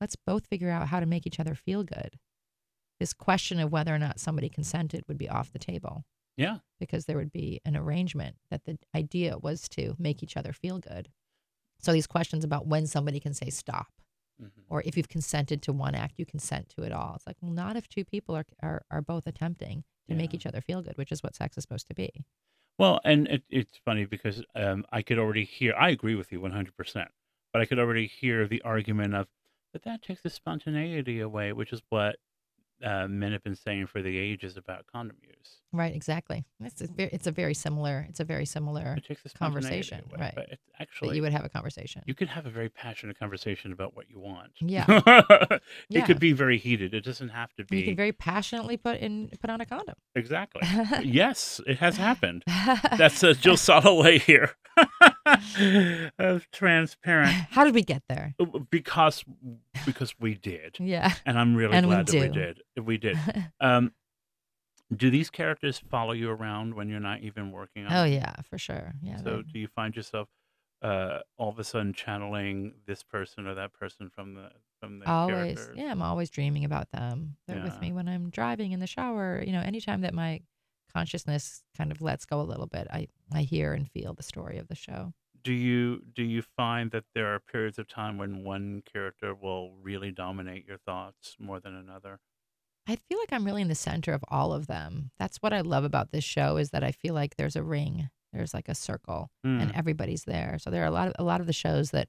let's 0.00 0.16
both 0.16 0.46
figure 0.46 0.70
out 0.70 0.88
how 0.88 1.00
to 1.00 1.06
make 1.06 1.26
each 1.26 1.40
other 1.40 1.54
feel 1.54 1.84
good. 1.84 2.18
This 2.98 3.12
question 3.12 3.60
of 3.60 3.70
whether 3.70 3.94
or 3.94 3.98
not 3.98 4.20
somebody 4.20 4.48
consented 4.48 5.04
would 5.06 5.18
be 5.18 5.28
off 5.28 5.52
the 5.52 5.58
table 5.58 6.04
yeah. 6.36 6.58
because 6.80 7.04
there 7.04 7.16
would 7.16 7.32
be 7.32 7.60
an 7.64 7.76
arrangement 7.76 8.36
that 8.50 8.64
the 8.64 8.78
idea 8.94 9.38
was 9.38 9.68
to 9.70 9.94
make 9.98 10.22
each 10.22 10.36
other 10.36 10.52
feel 10.52 10.78
good. 10.78 11.08
So 11.78 11.92
these 11.92 12.06
questions 12.06 12.42
about 12.42 12.66
when 12.66 12.86
somebody 12.86 13.20
can 13.20 13.34
say 13.34 13.50
stop, 13.50 13.88
Mhm. 14.42 14.50
or 14.68 14.82
if 14.84 14.96
you've 14.96 15.08
consented 15.08 15.62
to 15.62 15.72
one 15.72 15.94
act, 15.94 16.18
you 16.18 16.26
consent 16.26 16.68
to 16.70 16.82
it 16.82 16.92
all. 16.92 17.14
It's 17.14 17.26
like, 17.26 17.36
well, 17.40 17.52
not 17.52 17.76
if 17.76 17.88
two 17.88 18.04
people 18.04 18.36
are 18.36 18.44
are, 18.62 18.82
are 18.90 19.00
both 19.02 19.26
attempting 19.26 19.84
to 20.08 20.14
make 20.14 20.32
each 20.34 20.46
other 20.46 20.60
feel 20.60 20.82
good, 20.82 20.96
which 20.96 21.10
is 21.10 21.22
what 21.22 21.34
sex 21.34 21.56
is 21.56 21.62
supposed 21.62 21.88
to 21.88 21.94
be. 21.94 22.24
Well, 22.78 23.00
and 23.04 23.26
it, 23.28 23.42
it's 23.48 23.78
funny 23.84 24.04
because 24.04 24.44
um, 24.54 24.84
I 24.92 25.02
could 25.02 25.18
already 25.18 25.44
hear. 25.44 25.74
I 25.74 25.90
agree 25.90 26.14
with 26.14 26.30
you 26.30 26.40
one 26.40 26.52
hundred 26.52 26.76
percent, 26.76 27.08
but 27.52 27.62
I 27.62 27.64
could 27.64 27.78
already 27.78 28.06
hear 28.06 28.46
the 28.46 28.62
argument 28.62 29.14
of, 29.14 29.26
but 29.72 29.82
that 29.84 30.02
takes 30.02 30.22
the 30.22 30.30
spontaneity 30.30 31.20
away, 31.20 31.52
which 31.52 31.72
is 31.72 31.82
what 31.88 32.16
uh, 32.84 33.06
men 33.08 33.32
have 33.32 33.42
been 33.42 33.54
saying 33.56 33.86
for 33.86 34.02
the 34.02 34.16
ages 34.18 34.56
about 34.56 34.86
condom 34.92 35.16
use. 35.22 35.60
Right, 35.72 35.94
exactly. 35.94 36.44
It's 36.60 36.80
a 36.80 36.86
very, 36.86 37.10
it's 37.12 37.26
a 37.26 37.32
very 37.32 37.52
similar 37.54 38.06
it's 38.08 38.20
a 38.20 38.24
very 38.24 38.46
similar 38.46 38.94
It 38.96 39.04
takes 39.06 39.22
the 39.22 39.30
conversation, 39.30 40.02
away, 40.10 40.16
right. 40.20 40.32
But 40.34 40.58
actually 40.80 41.16
you 41.16 41.22
would 41.22 41.32
have 41.32 41.44
a 41.44 41.48
conversation. 41.48 42.02
you 42.06 42.14
could 42.14 42.28
have 42.28 42.46
a 42.46 42.50
very 42.50 42.68
passionate 42.68 43.18
conversation 43.18 43.72
about 43.72 43.94
what 43.96 44.08
you 44.08 44.18
want. 44.18 44.52
Yeah. 44.60 44.84
it 44.88 45.62
Yeah. 45.88 46.06
could 46.06 46.18
be 46.20 46.32
very 46.32 46.58
heated. 46.58 46.94
It 46.94 47.04
doesn't 47.04 47.28
have 47.30 47.52
to 47.56 47.64
be 47.64 47.78
you 47.78 47.84
can 47.84 47.96
very 47.96 48.12
passionately 48.12 48.76
put 48.76 48.98
in 49.00 49.30
put 49.40 49.50
on 49.50 49.60
a 49.60 49.66
condom. 49.66 49.96
exactly. 50.14 50.62
yes, 51.02 51.60
it 51.66 51.78
has 51.78 51.96
happened. 51.96 52.44
That's 52.96 53.22
uh, 53.24 53.32
Jill 53.34 53.56
Soloway 53.56 54.20
here 54.20 54.54
of 56.18 56.50
transparent 56.50 57.32
How 57.50 57.64
did 57.64 57.74
we 57.74 57.82
get 57.82 58.02
there? 58.08 58.34
because 58.70 59.24
because 59.84 60.14
we 60.18 60.34
did, 60.34 60.76
Yeah. 60.80 61.12
and 61.24 61.38
I'm 61.38 61.54
really 61.54 61.74
And 61.76 61.86
we 61.86 61.94
glad 61.94 62.06
that 62.06 62.20
we 62.20 62.28
did. 62.28 62.62
We 62.82 62.98
did. 62.98 63.18
Um, 63.60 63.92
do 64.94 65.10
these 65.10 65.30
characters 65.30 65.78
follow 65.90 66.12
you 66.12 66.30
around 66.30 66.74
when 66.74 66.88
you're 66.88 67.00
not 67.00 67.20
even 67.22 67.50
working 67.50 67.86
on? 67.86 67.92
oh 67.92 68.02
them? 68.04 68.12
yeah, 68.12 68.34
for 68.48 68.56
sure. 68.58 68.94
Yeah. 69.02 69.16
So 69.16 69.42
do 69.42 69.58
you 69.58 69.66
find 69.68 69.96
yourself 69.96 70.28
uh, 70.82 71.20
all 71.38 71.48
of 71.48 71.58
a 71.58 71.64
sudden 71.64 71.92
channeling 71.92 72.74
this 72.86 73.02
person 73.02 73.46
or 73.46 73.54
that 73.54 73.72
person 73.72 74.10
from 74.10 74.34
the 74.34 74.50
from 74.78 74.98
the 75.00 75.08
always 75.10 75.34
characters? 75.56 75.74
yeah 75.74 75.90
i'm 75.90 76.02
always 76.02 76.28
dreaming 76.28 76.62
about 76.66 76.90
them 76.92 77.34
they're 77.48 77.56
Yeah. 77.56 77.64
with 77.64 77.80
me 77.80 77.92
when 77.92 78.06
i'm 78.08 78.28
driving 78.28 78.72
in 78.72 78.78
the 78.78 78.86
shower 78.86 79.42
you 79.44 79.52
know 79.52 79.62
anytime 79.62 80.02
that 80.02 80.12
my 80.12 80.42
consciousness 80.92 81.62
kind 81.76 81.90
of 81.90 82.02
lets 82.02 82.26
go 82.26 82.42
a 82.42 82.44
little 82.44 82.66
bit 82.66 82.86
i 82.90 83.08
i 83.32 83.40
hear 83.40 83.72
and 83.72 83.90
feel 83.90 84.12
the 84.12 84.22
story 84.22 84.58
of 84.58 84.68
the 84.68 84.74
show 84.74 85.14
Do 85.46 85.52
you 85.52 86.02
do 86.12 86.24
you 86.24 86.42
find 86.42 86.90
that 86.90 87.04
there 87.14 87.32
are 87.32 87.38
periods 87.38 87.78
of 87.78 87.86
time 87.86 88.18
when 88.18 88.42
one 88.42 88.82
character 88.92 89.32
will 89.32 89.70
really 89.80 90.10
dominate 90.10 90.66
your 90.66 90.78
thoughts 90.78 91.36
more 91.38 91.60
than 91.60 91.72
another? 91.74 92.18
i 92.88 92.96
feel 92.96 93.18
like 93.18 93.32
i'm 93.32 93.44
really 93.44 93.62
in 93.62 93.68
the 93.68 93.74
center 93.74 94.12
of 94.12 94.24
all 94.28 94.52
of 94.52 94.66
them 94.66 95.10
that's 95.18 95.38
what 95.38 95.52
i 95.52 95.60
love 95.60 95.84
about 95.84 96.10
this 96.12 96.22
show 96.24 96.56
is 96.56 96.70
that 96.70 96.84
i 96.84 96.92
feel 96.92 97.14
like 97.14 97.34
there's 97.36 97.56
a 97.56 97.62
ring 97.62 98.08
there's 98.32 98.54
like 98.54 98.68
a 98.68 98.74
circle 98.74 99.30
and 99.44 99.70
Hmm. 99.70 99.76
everybody's 99.78 100.24
there 100.24 100.56
so 100.60 100.70
there 100.70 100.82
are 100.82 100.86
a 100.86 100.90
lot 100.98 101.08
of 101.08 101.14
a 101.18 101.24
lot 101.24 101.40
of 101.40 101.46
the 101.48 101.52
shows 101.52 101.90
that 101.92 102.08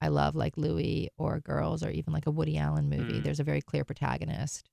i 0.00 0.08
love 0.08 0.34
like 0.36 0.56
Louie 0.56 1.08
or 1.18 1.40
girls 1.40 1.82
or 1.84 1.90
even 1.90 2.12
like 2.12 2.26
a 2.26 2.32
woody 2.32 2.56
allen 2.58 2.88
movie 2.88 3.20
Mm. 3.20 3.24
there's 3.24 3.40
a 3.40 3.44
very 3.52 3.60
clear 3.62 3.84
protagonist 3.84 4.68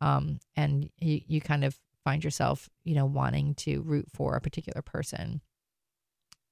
um, 0.00 0.40
and 0.56 0.90
you, 0.98 1.20
you 1.26 1.40
kind 1.40 1.64
of 1.64 1.78
find 2.04 2.24
yourself 2.24 2.68
you 2.84 2.94
know 2.94 3.06
wanting 3.06 3.54
to 3.64 3.82
root 3.82 4.06
for 4.12 4.36
a 4.36 4.40
particular 4.40 4.82
person 4.82 5.40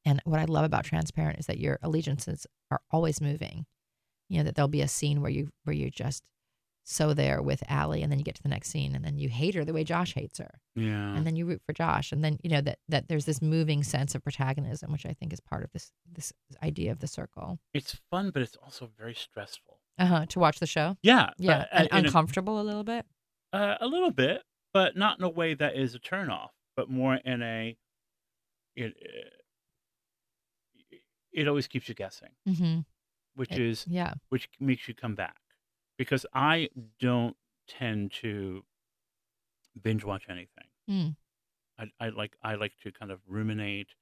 and 0.04 0.20
what 0.24 0.40
i 0.40 0.44
love 0.44 0.64
about 0.64 0.84
transparent 0.84 1.38
is 1.38 1.46
that 1.46 1.58
your 1.58 1.78
allegiances 1.82 2.46
are 2.70 2.80
always 2.90 3.20
moving 3.20 3.66
you 4.28 4.38
know 4.38 4.44
that 4.44 4.54
there'll 4.54 4.68
be 4.68 4.80
a 4.82 4.88
scene 4.88 5.20
where 5.20 5.30
you 5.30 5.48
where 5.64 5.74
you're 5.74 5.90
just 5.90 6.22
so 6.82 7.12
there 7.14 7.40
with 7.42 7.62
Allie, 7.68 8.02
and 8.02 8.10
then 8.10 8.18
you 8.18 8.24
get 8.24 8.34
to 8.36 8.42
the 8.42 8.48
next 8.48 8.68
scene, 8.70 8.94
and 8.96 9.04
then 9.04 9.16
you 9.18 9.28
hate 9.28 9.54
her 9.54 9.64
the 9.64 9.72
way 9.74 9.84
Josh 9.84 10.14
hates 10.14 10.38
her, 10.38 10.50
Yeah. 10.74 11.14
and 11.14 11.24
then 11.26 11.36
you 11.36 11.44
root 11.46 11.60
for 11.64 11.72
Josh, 11.74 12.10
and 12.10 12.24
then 12.24 12.38
you 12.42 12.50
know 12.50 12.62
that 12.62 12.78
that 12.88 13.06
there's 13.06 13.26
this 13.26 13.40
moving 13.42 13.84
sense 13.84 14.14
of 14.14 14.24
protagonism, 14.24 14.90
which 14.90 15.04
I 15.06 15.12
think 15.12 15.32
is 15.32 15.40
part 15.40 15.62
of 15.62 15.70
this 15.72 15.92
this 16.10 16.32
idea 16.64 16.90
of 16.90 16.98
the 17.00 17.06
circle. 17.06 17.58
it's 17.74 17.96
fun, 18.10 18.30
but 18.30 18.42
it's 18.42 18.56
also 18.56 18.90
very 18.98 19.14
stressful. 19.14 19.78
Uh 19.98 20.06
huh. 20.06 20.26
To 20.30 20.40
watch 20.40 20.58
the 20.58 20.66
show. 20.66 20.96
Yeah, 21.02 21.30
Yeah. 21.38 21.58
but, 21.58 21.68
and 21.72 21.88
uh, 21.92 21.96
in 21.98 22.04
a- 22.04 22.08
uncomfortable 22.08 22.60
a 22.60 22.64
little 22.64 22.82
bit. 22.84 23.04
Uh, 23.52 23.76
a 23.80 23.86
little 23.86 24.10
bit, 24.10 24.42
but 24.72 24.96
not 24.96 25.18
in 25.18 25.24
a 25.24 25.28
way 25.30 25.54
that 25.54 25.76
is 25.76 25.94
a 25.94 26.00
turnoff, 26.00 26.48
but 26.76 26.88
more 26.90 27.16
in 27.16 27.42
a 27.42 27.76
it 28.74 28.94
it 31.32 31.46
always 31.48 31.66
keeps 31.68 31.88
you 31.88 31.94
guessing, 31.94 32.30
Mm-hmm. 32.48 32.80
which 33.34 33.52
It- 33.52 33.60
is 33.60 33.86
Yeah. 33.86 34.14
which 34.28 34.48
makes 34.58 34.88
you 34.88 34.94
come 34.94 35.14
back 35.14 35.40
because 35.96 36.26
I 36.34 36.70
don't 36.98 37.36
tend 37.68 38.12
to 38.22 38.64
binge 39.80 40.04
watch 40.04 40.24
anything. 40.28 40.68
Mm. 40.88 41.16
I, 41.78 41.90
I 42.00 42.08
like 42.10 42.36
I 42.42 42.54
like 42.56 42.72
to 42.82 42.92
kind 42.92 43.10
of 43.12 43.20
ruminate 43.26 43.94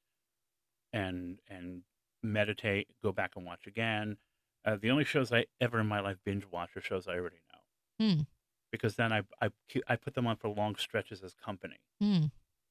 and 0.93 1.39
and 1.49 1.83
meditate, 2.23 2.89
go 3.03 3.13
back 3.13 3.33
and 3.37 3.45
watch 3.47 3.67
again. 3.67 4.17
Uh, 4.65 4.77
the 4.77 4.91
only 4.91 5.05
shows 5.05 5.33
I 5.33 5.47
ever 5.61 5.79
in 5.81 5.87
my 5.87 6.01
life 6.01 6.17
binge 6.25 6.47
watch 6.51 6.77
are 6.77 6.81
shows 6.81 7.07
I 7.07 7.13
already 7.15 7.37
know 7.53 8.07
Mm. 8.07 8.27
because 8.73 8.97
then 8.97 9.13
I 9.13 9.23
I 9.41 9.51
I 9.87 9.97
put 9.97 10.15
them 10.15 10.27
on 10.27 10.37
for 10.37 10.49
long 10.49 10.77
stretches 10.77 11.23
as 11.23 11.35
company. 11.35 11.79
Mm. 12.03 12.31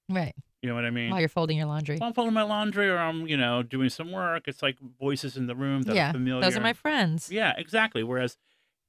Right. 0.09 0.35
You 0.61 0.69
know 0.69 0.75
what 0.75 0.85
I 0.85 0.89
mean? 0.89 1.11
While 1.11 1.19
you're 1.19 1.29
folding 1.29 1.57
your 1.57 1.67
laundry. 1.67 1.97
While 1.97 2.07
I'm 2.09 2.13
folding 2.13 2.33
my 2.33 2.43
laundry 2.43 2.89
or 2.89 2.97
I'm 2.97 3.27
you 3.27 3.37
know 3.37 3.61
doing 3.63 3.89
some 3.89 4.11
work, 4.11 4.47
it's 4.47 4.61
like 4.61 4.77
voices 4.99 5.37
in 5.37 5.47
the 5.47 5.55
room 5.55 5.83
that 5.83 5.95
yeah. 5.95 6.09
are 6.09 6.13
familiar. 6.13 6.41
Those 6.41 6.57
are 6.57 6.61
my 6.61 6.73
friends. 6.73 7.29
Yeah, 7.31 7.53
exactly. 7.57 8.03
Whereas, 8.03 8.37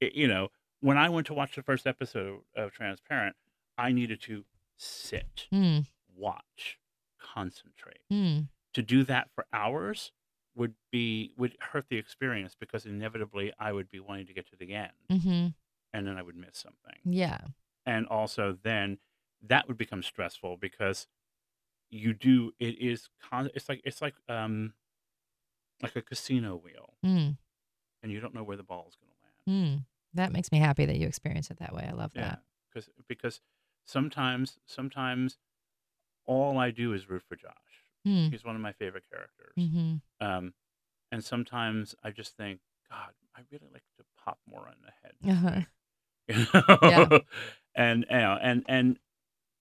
it, 0.01 0.13
you 0.15 0.27
know, 0.27 0.49
when 0.81 0.97
I 0.97 1.09
went 1.09 1.27
to 1.27 1.33
watch 1.33 1.55
the 1.55 1.61
first 1.63 1.85
episode 1.85 2.39
of 2.55 2.71
Transparent, 2.71 3.35
I 3.77 3.91
needed 3.91 4.21
to 4.23 4.45
sit, 4.77 5.47
Mm. 5.53 5.85
watch, 6.15 6.79
concentrate. 7.21 7.99
Mm. 8.11 8.47
To 8.73 8.81
do 8.81 9.03
that 9.03 9.29
for 9.33 9.45
hours 9.53 10.11
would 10.55 10.73
be 10.91 11.31
would 11.37 11.55
hurt 11.59 11.85
the 11.89 11.97
experience 11.97 12.55
because 12.59 12.85
inevitably 12.85 13.53
I 13.59 13.71
would 13.73 13.89
be 13.89 13.99
wanting 13.99 14.25
to 14.27 14.33
get 14.33 14.49
to 14.49 14.55
the 14.55 14.73
end, 14.73 14.91
Mm-hmm. 15.11 15.47
and 15.93 16.07
then 16.07 16.17
I 16.17 16.21
would 16.21 16.35
miss 16.35 16.57
something. 16.57 16.99
Yeah. 17.05 17.39
And 17.85 18.07
also, 18.07 18.57
then 18.63 18.97
that 19.47 19.67
would 19.67 19.77
become 19.77 20.03
stressful 20.03 20.57
because 20.57 21.07
you 21.89 22.13
do 22.13 22.51
it 22.59 22.77
is 22.79 23.09
con- 23.29 23.49
it's 23.55 23.67
like 23.69 23.81
it's 23.83 24.01
like 24.01 24.15
um 24.27 24.73
like 25.81 25.95
a 25.95 26.01
casino 26.01 26.55
wheel, 26.57 26.93
Mm. 27.05 27.37
and 28.03 28.11
you 28.11 28.19
don't 28.19 28.33
know 28.35 28.43
where 28.43 28.57
the 28.57 28.63
ball 28.63 28.85
is 28.89 28.95
going 28.95 29.09
to 29.11 29.51
land. 29.53 29.79
Mm. 29.79 29.85
That 30.15 30.31
makes 30.33 30.51
me 30.51 30.59
happy 30.59 30.85
that 30.85 30.97
you 30.97 31.07
experience 31.07 31.49
it 31.51 31.59
that 31.59 31.73
way. 31.73 31.85
I 31.87 31.93
love 31.93 32.11
Yeah, 32.15 32.21
that. 32.21 32.43
because 32.73 32.89
because 33.07 33.41
sometimes 33.85 34.59
sometimes 34.65 35.37
all 36.25 36.57
I 36.59 36.71
do 36.71 36.93
is 36.93 37.09
root 37.09 37.23
for 37.27 37.35
Josh. 37.35 37.53
Mm. 38.07 38.29
He's 38.31 38.43
one 38.43 38.55
of 38.55 38.61
my 38.61 38.71
favorite 38.73 39.05
characters. 39.11 39.53
Mm-hmm. 39.57 39.95
Um, 40.25 40.53
and 41.11 41.23
sometimes 41.23 41.95
I 42.03 42.11
just 42.11 42.35
think, 42.37 42.59
God, 42.89 43.13
I 43.35 43.41
really 43.51 43.67
like 43.73 43.83
to 43.97 44.03
pop 44.23 44.37
more 44.47 44.67
on 44.67 44.75
the 44.83 44.91
head. 45.01 45.35
Uh-huh. 45.37 45.61
You 46.27 46.45
know? 46.53 46.79
Yeah. 46.83 47.17
and 47.75 48.05
you 48.09 48.17
know, 48.17 48.37
and 48.41 48.63
and 48.67 48.99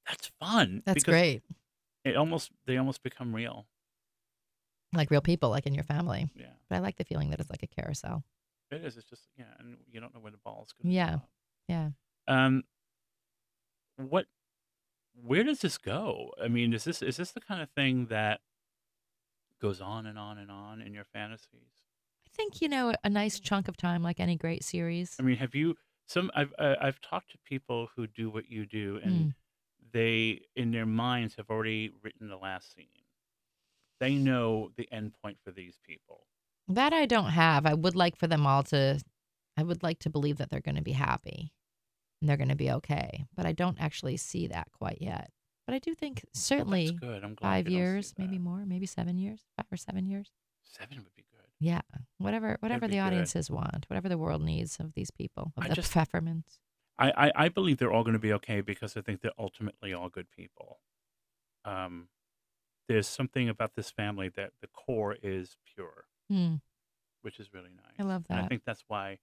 that's 0.08 0.30
fun. 0.40 0.82
That's 0.86 1.04
great. 1.04 1.42
It 2.04 2.16
almost 2.16 2.50
they 2.66 2.76
almost 2.76 3.02
become 3.02 3.34
real. 3.34 3.66
Like 4.94 5.10
real 5.10 5.20
people, 5.20 5.50
like 5.50 5.66
in 5.66 5.74
your 5.74 5.84
family. 5.84 6.30
Yeah, 6.34 6.46
But 6.70 6.76
I 6.76 6.78
like 6.78 6.96
the 6.96 7.04
feeling 7.04 7.28
that 7.30 7.40
it's 7.40 7.50
like 7.50 7.62
a 7.62 7.66
carousel. 7.66 8.24
it 8.70 8.82
is. 8.84 8.96
It's 8.96 9.08
just 9.08 9.24
yeah, 9.36 9.44
and 9.58 9.76
you 9.90 10.00
don't 10.00 10.14
know 10.14 10.20
where 10.20 10.32
the 10.32 10.38
ball 10.38 10.64
is 10.66 10.72
going. 10.72 10.92
Yeah. 10.94 11.18
Yeah. 11.68 11.90
Um, 12.26 12.64
what? 13.96 14.26
Where 15.20 15.42
does 15.42 15.60
this 15.60 15.76
go? 15.78 16.30
I 16.42 16.48
mean, 16.48 16.72
is 16.72 16.84
this 16.84 17.02
is 17.02 17.16
this 17.16 17.32
the 17.32 17.40
kind 17.40 17.60
of 17.60 17.68
thing 17.70 18.06
that 18.06 18.40
goes 19.60 19.80
on 19.80 20.06
and 20.06 20.18
on 20.18 20.38
and 20.38 20.50
on 20.50 20.80
in 20.80 20.94
your 20.94 21.04
fantasies? 21.04 21.82
I 22.26 22.30
think, 22.34 22.62
you 22.62 22.68
know, 22.68 22.94
a 23.02 23.10
nice 23.10 23.40
chunk 23.40 23.66
of 23.68 23.76
time, 23.76 24.02
like 24.02 24.20
any 24.20 24.36
great 24.36 24.62
series. 24.62 25.16
I 25.18 25.22
mean, 25.24 25.36
have 25.38 25.54
you 25.54 25.74
some? 26.06 26.30
I've 26.34 26.54
I've 26.58 27.00
talked 27.00 27.32
to 27.32 27.38
people 27.44 27.88
who 27.96 28.06
do 28.06 28.30
what 28.30 28.48
you 28.48 28.64
do, 28.64 29.00
and 29.02 29.12
Mm. 29.12 29.34
They 29.92 30.40
in 30.57 30.70
their 30.70 30.87
minds 30.87 31.35
have 31.37 31.51
already 31.51 31.90
written 32.03 32.29
the 32.29 32.37
last 32.37 32.74
scene. 32.74 32.87
They 34.01 34.14
know 34.14 34.70
the 34.77 34.88
end 34.92 35.12
point 35.22 35.38
for 35.44 35.51
these 35.51 35.79
people. 35.87 36.27
That 36.68 36.92
I 36.92 37.07
don't 37.07 37.31
have. 37.31 37.66
I 37.66 37.74
would 37.74 37.96
like 37.96 38.16
for 38.16 38.27
them 38.27 38.46
all 38.46 38.62
to, 38.64 39.01
I 39.57 39.62
would 39.62 39.83
like 39.83 39.98
to 40.01 40.11
believe 40.11 40.38
that 40.38 40.51
they're 40.51 40.61
going 40.61 40.77
to 40.77 40.83
be 40.83 40.92
happy 40.92 41.53
and 42.20 42.29
they're 42.29 42.37
going 42.37 42.51
to 42.51 42.55
be 42.57 42.70
okay. 42.72 43.24
But 43.35 43.46
I 43.46 43.53
don't 43.53 43.81
actually 43.81 44.16
see 44.18 44.46
that 44.48 44.68
quite 44.72 44.98
yet. 45.01 45.31
But 45.66 45.74
I 45.74 45.79
do 45.81 45.94
think 45.94 46.24
certainly 46.33 46.87
that's 46.87 46.98
good. 47.01 47.24
I'm 47.24 47.35
glad 47.35 47.48
five 47.48 47.68
you 47.68 47.79
don't 47.79 47.87
see 47.87 47.92
years, 47.92 48.14
maybe 48.18 48.38
more, 48.38 48.64
maybe 48.66 48.87
seven 48.87 49.18
years, 49.18 49.40
five 49.57 49.66
or 49.72 49.77
seven 49.77 50.07
years. 50.07 50.31
Seven 50.62 50.98
would 50.98 51.14
be 51.16 51.24
good. 51.33 51.44
Yeah, 51.61 51.81
whatever, 52.18 52.57
whatever 52.61 52.87
the 52.87 52.94
good. 52.96 53.01
audiences 53.01 53.51
want, 53.51 53.85
whatever 53.88 54.09
the 54.09 54.16
world 54.18 54.42
needs 54.42 54.79
of 54.79 54.94
these 54.94 55.11
people, 55.11 55.53
of 55.57 55.64
I 55.64 55.68
the 55.68 55.74
just- 55.74 55.92
Pfeffermans. 55.92 56.59
I, 56.98 57.11
I, 57.28 57.32
I 57.44 57.48
believe 57.48 57.78
they're 57.78 57.92
all 57.92 58.02
going 58.04 58.14
to 58.14 58.18
be 58.18 58.32
okay 58.34 58.61
because 58.61 58.96
I 58.96 59.00
think 59.02 59.20
they're 59.20 59.30
ultimately 59.38 59.92
all 59.92 60.08
good 60.08 60.30
people. 60.30 60.80
Um, 61.64 62.08
there's 62.88 63.06
something 63.06 63.48
about 63.48 63.74
this 63.74 63.90
family 63.90 64.28
that 64.30 64.52
the 64.61 64.66
core 64.68 65.16
is 65.22 65.56
pure, 65.74 66.06
Hmm. 66.28 66.56
which 67.22 67.38
is 67.38 67.52
really 67.52 67.70
nice. 67.74 67.94
I 67.98 68.02
love 68.02 68.24
And 68.30 68.40
I 68.40 68.48
think 68.48 68.62
that's 68.64 68.84
why 68.88 69.18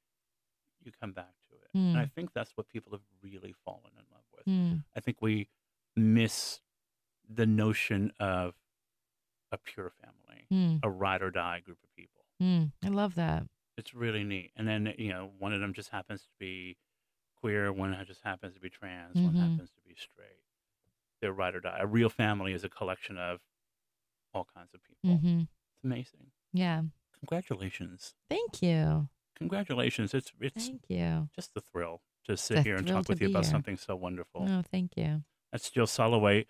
you 0.83 0.91
come 0.99 1.13
back 1.13 1.33
to 1.49 1.55
it. 1.55 1.69
And 1.73 1.97
I 1.97 2.05
Mm. 2.05 2.11
think 2.13 2.33
that's 2.33 2.55
what 2.55 2.67
people 2.69 2.91
have 2.91 3.01
really 3.21 3.53
fallen 3.53 3.91
in 3.97 4.05
love 4.11 4.25
with. 4.31 4.45
Hmm. 4.45 4.75
I 4.95 4.99
think 4.99 5.21
we 5.21 5.49
miss 5.95 6.61
the 7.27 7.45
notion 7.47 8.11
of 8.19 8.55
a 9.51 9.57
pure 9.57 9.89
family, 9.89 10.45
Hmm. 10.49 10.77
a 10.83 10.89
ride 10.89 11.21
or 11.23 11.31
die 11.31 11.59
group 11.61 11.79
of 11.83 11.91
people. 11.95 12.25
Hmm. 12.39 12.65
I 12.83 12.89
love 12.89 13.15
that. 13.15 13.47
It's 13.77 13.93
really 13.93 14.23
neat. 14.23 14.51
And 14.55 14.67
then, 14.67 14.93
you 14.97 15.09
know, 15.09 15.33
one 15.39 15.53
of 15.53 15.59
them 15.59 15.73
just 15.73 15.89
happens 15.89 16.23
to 16.23 16.29
be 16.39 16.77
queer, 17.45 17.71
one 17.71 17.95
just 18.08 18.21
happens 18.23 18.55
to 18.55 18.60
be 18.60 18.69
trans, 18.69 19.13
one 19.15 19.34
Mhm. 19.36 19.51
happens 19.51 19.69
to 19.71 19.81
be 19.88 19.93
straight. 19.95 20.41
They're 21.21 21.31
ride 21.31 21.53
or 21.55 21.60
die. 21.60 21.77
A 21.79 21.86
real 21.86 22.10
family 22.10 22.53
is 22.53 22.63
a 22.63 22.69
collection 22.69 23.17
of 23.19 23.39
all 24.34 24.45
kinds 24.45 24.73
of 24.73 24.81
people. 24.84 25.17
Mm-hmm. 25.17 25.41
It's 25.41 25.84
amazing. 25.84 26.31
Yeah. 26.53 26.84
Congratulations. 27.19 28.15
Thank 28.29 28.63
you. 28.63 29.10
Congratulations. 29.36 30.13
It's 30.15 30.31
it's 30.39 30.67
Thank 30.67 30.86
you. 30.89 31.29
just 31.36 31.51
a 31.55 31.62
thrill 31.62 32.01
to 32.23 32.36
sit 32.36 32.58
a 32.58 32.62
here 32.63 32.75
and 32.77 32.88
talk 32.88 33.08
with 33.08 33.21
you 33.21 33.29
about 33.29 33.45
here. 33.45 33.51
something 33.51 33.77
so 33.77 33.95
wonderful. 33.95 34.47
Oh, 34.49 34.62
thank 34.63 34.97
you. 34.97 35.23
That's 35.51 35.69
Jill 35.69 35.86
Soloway. 35.86 36.47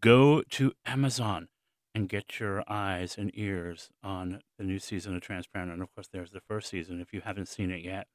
Go 0.00 0.42
to 0.42 0.72
Amazon 0.84 1.48
and 1.94 2.08
get 2.08 2.40
your 2.40 2.64
eyes 2.70 3.16
and 3.16 3.30
ears 3.34 3.90
on 4.02 4.42
the 4.58 4.64
new 4.64 4.78
season 4.80 5.14
of 5.14 5.22
Transparent. 5.22 5.70
And 5.70 5.82
of 5.82 5.94
course, 5.94 6.08
there's 6.08 6.32
the 6.32 6.40
first 6.40 6.68
season. 6.68 7.00
If 7.00 7.12
you 7.12 7.20
haven't 7.20 7.46
seen 7.46 7.70
it 7.70 7.82
yet, 7.84 8.08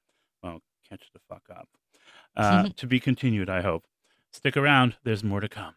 well, 0.44 0.62
catch 0.90 1.10
the 1.14 1.20
fuck 1.20 1.44
up. 1.50 1.70
Uh, 2.48 2.70
to 2.76 2.86
be 2.86 3.00
continued, 3.00 3.50
I 3.50 3.62
hope. 3.62 3.86
Stick 4.32 4.56
around, 4.56 4.98
there's 5.04 5.24
more 5.24 5.40
to 5.40 5.50
come. 5.50 5.74